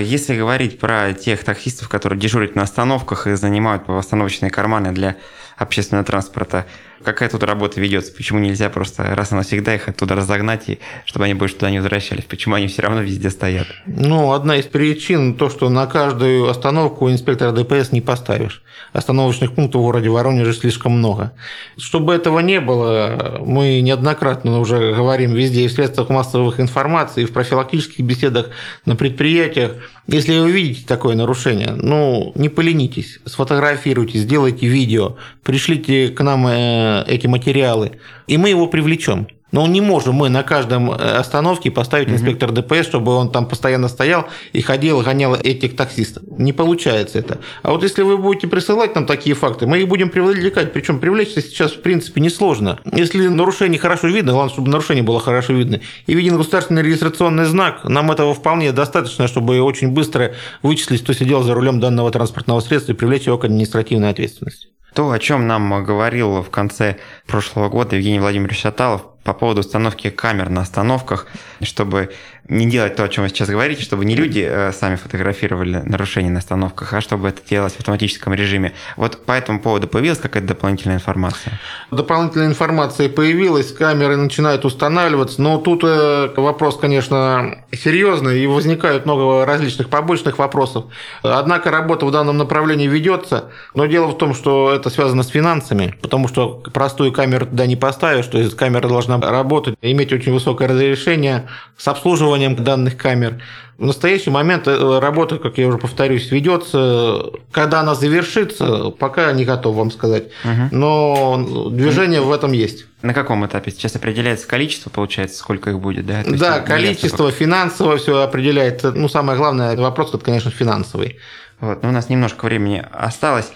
Если 0.00 0.36
говорить 0.36 0.78
про 0.78 1.12
тех 1.14 1.42
таксистов, 1.42 1.88
которые 1.88 2.18
дежурят 2.18 2.54
на 2.54 2.62
остановках 2.62 3.26
и 3.26 3.34
занимают 3.34 3.88
остановочные 3.88 4.50
карманы 4.50 4.92
для 4.92 5.16
общественного 5.60 6.04
транспорта, 6.04 6.64
какая 7.04 7.28
тут 7.28 7.42
работа 7.42 7.80
ведется? 7.80 8.12
Почему 8.14 8.38
нельзя 8.38 8.70
просто 8.70 9.14
раз 9.14 9.30
и 9.30 9.34
навсегда 9.34 9.74
их 9.74 9.88
оттуда 9.88 10.14
разогнать, 10.16 10.68
и 10.68 10.78
чтобы 11.04 11.26
они 11.26 11.34
больше 11.34 11.56
туда 11.56 11.70
не 11.70 11.78
возвращались? 11.78 12.24
Почему 12.24 12.54
они 12.54 12.66
все 12.66 12.82
равно 12.82 13.02
везде 13.02 13.28
стоят? 13.30 13.66
Ну, 13.86 14.32
одна 14.32 14.56
из 14.56 14.64
причин 14.64 15.34
то, 15.34 15.50
что 15.50 15.68
на 15.68 15.86
каждую 15.86 16.48
остановку 16.48 17.10
инспектора 17.10 17.52
ДПС 17.52 17.92
не 17.92 18.00
поставишь. 18.00 18.62
Остановочных 18.94 19.54
пунктов 19.54 19.82
в 19.82 19.84
городе 19.84 20.08
Воронеже 20.08 20.54
слишком 20.54 20.92
много. 20.92 21.32
Чтобы 21.76 22.14
этого 22.14 22.38
не 22.40 22.58
было, 22.60 23.38
мы 23.44 23.82
неоднократно 23.82 24.58
уже 24.60 24.94
говорим 24.94 25.34
везде 25.34 25.64
и 25.66 25.68
в 25.68 25.72
средствах 25.72 26.08
массовых 26.08 26.58
информации, 26.58 27.22
и 27.22 27.26
в 27.26 27.32
профилактических 27.32 28.02
беседах 28.02 28.46
на 28.86 28.96
предприятиях. 28.96 29.72
Если 30.12 30.36
вы 30.36 30.50
видите 30.50 30.84
такое 30.88 31.14
нарушение, 31.14 31.70
ну, 31.76 32.32
не 32.34 32.48
поленитесь, 32.48 33.20
сфотографируйте, 33.26 34.18
сделайте 34.18 34.66
видео, 34.66 35.16
пришлите 35.44 36.08
к 36.08 36.20
нам 36.24 36.48
э, 36.48 37.04
эти 37.06 37.28
материалы, 37.28 37.92
и 38.26 38.36
мы 38.36 38.48
его 38.48 38.66
привлечем. 38.66 39.28
Но 39.52 39.66
не 39.66 39.80
можем 39.80 40.14
мы 40.14 40.28
на 40.28 40.42
каждом 40.42 40.90
э, 40.90 40.94
остановке 40.94 41.70
поставить 41.70 42.08
инспектор 42.08 42.52
ДПС, 42.52 42.86
чтобы 42.86 43.14
он 43.14 43.30
там 43.30 43.46
постоянно 43.46 43.88
стоял 43.88 44.26
и 44.52 44.60
ходил, 44.60 45.00
гонял 45.00 45.34
этих 45.34 45.76
таксистов. 45.76 46.22
Не 46.38 46.52
получается 46.52 47.18
это. 47.18 47.38
А 47.62 47.72
вот 47.72 47.82
если 47.82 48.02
вы 48.02 48.16
будете 48.16 48.46
присылать 48.46 48.94
нам 48.94 49.06
такие 49.06 49.34
факты, 49.34 49.66
мы 49.66 49.80
их 49.80 49.88
будем 49.88 50.10
привлекать. 50.10 50.72
Причем 50.72 51.00
привлечься 51.00 51.42
сейчас, 51.42 51.72
в 51.72 51.82
принципе, 51.82 52.20
несложно. 52.20 52.78
Если 52.92 53.26
нарушение 53.26 53.78
хорошо 53.78 54.08
видно, 54.08 54.32
главное, 54.32 54.52
чтобы 54.52 54.68
нарушение 54.68 55.02
было 55.02 55.20
хорошо 55.20 55.52
видно, 55.52 55.80
и 56.06 56.14
виден 56.14 56.36
государственный 56.36 56.82
регистрационный 56.82 57.44
знак, 57.44 57.84
нам 57.84 58.10
этого 58.10 58.34
вполне 58.34 58.72
достаточно, 58.72 59.26
чтобы 59.26 59.60
очень 59.60 59.90
быстро 59.90 60.34
вычислить, 60.62 61.02
кто 61.02 61.12
сидел 61.12 61.42
за 61.42 61.54
рулем 61.54 61.80
данного 61.80 62.10
транспортного 62.10 62.60
средства 62.60 62.92
и 62.92 62.94
привлечь 62.94 63.26
его 63.26 63.38
к 63.38 63.44
административной 63.44 64.10
ответственности. 64.10 64.68
То, 64.94 65.10
о 65.10 65.18
чем 65.18 65.46
нам 65.46 65.84
говорил 65.84 66.42
в 66.42 66.50
конце 66.50 66.96
прошлого 67.26 67.68
года 67.68 67.96
Евгений 67.96 68.18
Владимирович 68.18 68.60
Шаталов 68.60 69.02
по 69.24 69.34
поводу 69.34 69.60
установки 69.60 70.10
камер 70.10 70.48
на 70.48 70.62
остановках, 70.62 71.26
чтобы 71.62 72.12
не 72.50 72.66
делать 72.66 72.96
то, 72.96 73.04
о 73.04 73.08
чем 73.08 73.24
вы 73.24 73.30
сейчас 73.30 73.48
говорите, 73.48 73.82
чтобы 73.82 74.04
не 74.04 74.16
люди 74.16 74.46
э, 74.46 74.72
сами 74.72 74.96
фотографировали 74.96 75.82
нарушения 75.84 76.30
на 76.30 76.40
остановках, 76.40 76.92
а 76.92 77.00
чтобы 77.00 77.28
это 77.28 77.40
делалось 77.48 77.74
в 77.74 77.78
автоматическом 77.80 78.34
режиме. 78.34 78.72
Вот 78.96 79.24
по 79.24 79.32
этому 79.32 79.60
поводу 79.60 79.86
появилась 79.86 80.18
какая-то 80.18 80.48
дополнительная 80.48 80.96
информация? 80.96 81.60
Дополнительная 81.92 82.48
информация 82.48 83.08
появилась, 83.08 83.72
камеры 83.72 84.16
начинают 84.16 84.64
устанавливаться, 84.64 85.40
но 85.40 85.58
тут 85.58 85.84
э, 85.84 86.32
вопрос, 86.36 86.76
конечно, 86.76 87.62
серьезный, 87.72 88.42
и 88.42 88.46
возникает 88.48 89.06
много 89.06 89.46
различных 89.46 89.88
побочных 89.88 90.38
вопросов. 90.38 90.86
Однако 91.22 91.70
работа 91.70 92.04
в 92.04 92.10
данном 92.10 92.36
направлении 92.36 92.88
ведется, 92.88 93.50
но 93.74 93.86
дело 93.86 94.08
в 94.08 94.18
том, 94.18 94.34
что 94.34 94.72
это 94.72 94.90
связано 94.90 95.22
с 95.22 95.28
финансами, 95.28 95.94
потому 96.02 96.26
что 96.26 96.62
простую 96.72 97.12
камеру 97.12 97.46
туда 97.46 97.66
не 97.66 97.76
поставишь, 97.76 98.26
то 98.26 98.38
есть 98.38 98.56
камера 98.56 98.88
должна 98.88 99.20
работать, 99.20 99.76
иметь 99.82 100.12
очень 100.12 100.32
высокое 100.32 100.66
разрешение 100.66 101.48
с 101.76 101.86
обслуживанием 101.86 102.39
использованием 102.40 102.56
данных 102.64 102.96
камер. 102.96 103.42
В 103.78 103.86
настоящий 103.86 104.28
момент 104.28 104.68
э, 104.68 104.98
работа, 104.98 105.38
как 105.38 105.56
я 105.56 105.66
уже 105.66 105.78
повторюсь, 105.78 106.30
ведется. 106.30 107.30
Когда 107.50 107.80
она 107.80 107.94
завершится, 107.94 108.90
пока 108.90 109.32
не 109.32 109.46
готов 109.46 109.74
вам 109.76 109.90
сказать. 109.90 110.24
Угу. 110.44 110.76
Но 110.76 111.70
движение 111.70 112.20
в 112.20 112.30
этом 112.30 112.52
есть. 112.52 112.86
На 113.00 113.14
каком 113.14 113.46
этапе? 113.46 113.70
Сейчас 113.70 113.96
определяется 113.96 114.46
количество, 114.46 114.90
получается, 114.90 115.38
сколько 115.38 115.70
их 115.70 115.80
будет, 115.80 116.06
да? 116.06 116.22
То 116.22 116.36
да, 116.36 116.60
количество, 116.60 117.24
ясно, 117.24 117.38
финансово 117.38 117.96
все 117.96 118.22
определяется. 118.22 118.92
Ну, 118.92 119.08
самое 119.08 119.38
главное, 119.38 119.74
вопрос, 119.76 120.10
это, 120.10 120.22
конечно, 120.22 120.50
финансовый. 120.50 121.16
Вот, 121.60 121.82
но 121.82 121.88
у 121.88 121.92
нас 121.92 122.10
немножко 122.10 122.44
времени 122.44 122.84
осталось. 122.92 123.50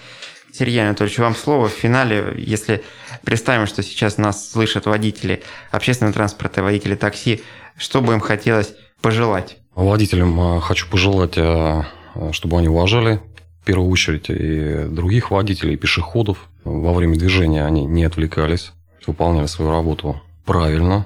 Сергей 0.56 0.84
Анатольевич, 0.84 1.18
вам 1.18 1.34
слово 1.34 1.68
в 1.68 1.72
финале. 1.72 2.32
Если 2.36 2.84
представим, 3.24 3.66
что 3.66 3.82
сейчас 3.82 4.18
нас 4.18 4.52
слышат 4.52 4.86
водители 4.86 5.42
общественного 5.72 6.14
транспорта, 6.14 6.62
водители 6.62 6.94
такси, 6.94 7.42
что 7.76 8.00
бы 8.00 8.12
им 8.12 8.20
хотелось 8.20 8.72
пожелать? 9.00 9.56
Водителям 9.74 10.38
а, 10.38 10.60
хочу 10.60 10.88
пожелать, 10.88 11.34
а, 11.36 11.86
чтобы 12.30 12.58
они 12.58 12.68
уважали 12.68 13.20
в 13.62 13.64
первую 13.64 13.90
очередь 13.90 14.26
и 14.28 14.86
других 14.88 15.32
водителей, 15.32 15.74
и 15.74 15.76
пешеходов. 15.76 16.48
Во 16.62 16.92
время 16.92 17.18
движения 17.18 17.66
они 17.66 17.84
не 17.84 18.04
отвлекались, 18.04 18.70
выполняли 19.08 19.46
свою 19.46 19.72
работу 19.72 20.22
правильно 20.44 21.04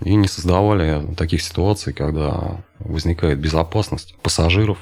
и 0.00 0.16
не 0.16 0.26
создавали 0.26 1.14
таких 1.14 1.42
ситуаций, 1.42 1.92
когда 1.92 2.64
возникает 2.80 3.38
безопасность 3.38 4.16
пассажиров 4.22 4.78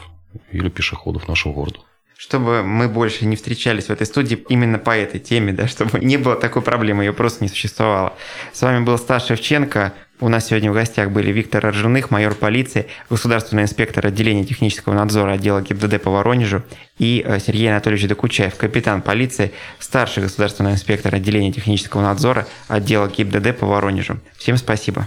или 0.53 0.71
пешеходов 0.71 1.29
нашего 1.29 1.53
города 1.53 1.81
чтобы 2.17 2.63
мы 2.63 2.89
больше 2.89 3.27
не 3.27 3.37
встречались 3.37 3.87
в 3.87 3.91
этой 3.91 4.07
студии 4.07 4.43
именно 4.49 4.79
по 4.79 4.97
этой 4.97 5.21
теме, 5.21 5.53
да, 5.53 5.69
чтобы 5.69 6.01
не 6.01 6.17
было 6.17 6.35
такой 6.35 6.63
проблемы, 6.63 7.05
ее 7.05 7.13
просто 7.13 7.45
не 7.45 7.49
существовало. 7.49 8.15
С 8.53 8.63
вами 8.63 8.85
был 8.85 8.99
Стас 8.99 9.27
Шевченко. 9.27 9.93
У 10.19 10.31
нас 10.31 10.47
сегодня 10.47 10.71
в 10.71 10.75
гостях 10.75 11.11
были 11.11 11.31
Виктор 11.31 11.67
Ржаных, 11.67 12.11
майор 12.11 12.35
полиции, 12.35 12.87
государственный 13.11 13.65
инспектор 13.65 14.07
отделения 14.07 14.47
технического 14.47 14.95
надзора 14.95 15.33
отдела 15.33 15.61
ГИБДД 15.61 16.01
по 16.01 16.11
Воронежу 16.11 16.63
и 16.99 17.23
э, 17.23 17.39
Сергей 17.39 17.69
Анатольевич 17.69 18.09
Докучаев, 18.09 18.57
капитан 18.57 19.03
полиции, 19.03 19.53
старший 19.79 20.23
государственный 20.23 20.73
инспектор 20.73 21.15
отделения 21.15 21.53
технического 21.53 22.01
надзора 22.01 22.47
отдела 22.67 23.09
ГИБДД 23.09 23.59
по 23.59 23.67
Воронежу. 23.67 24.19
Всем 24.39 24.57
спасибо. 24.57 25.07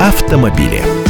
Автомобили. 0.00 1.01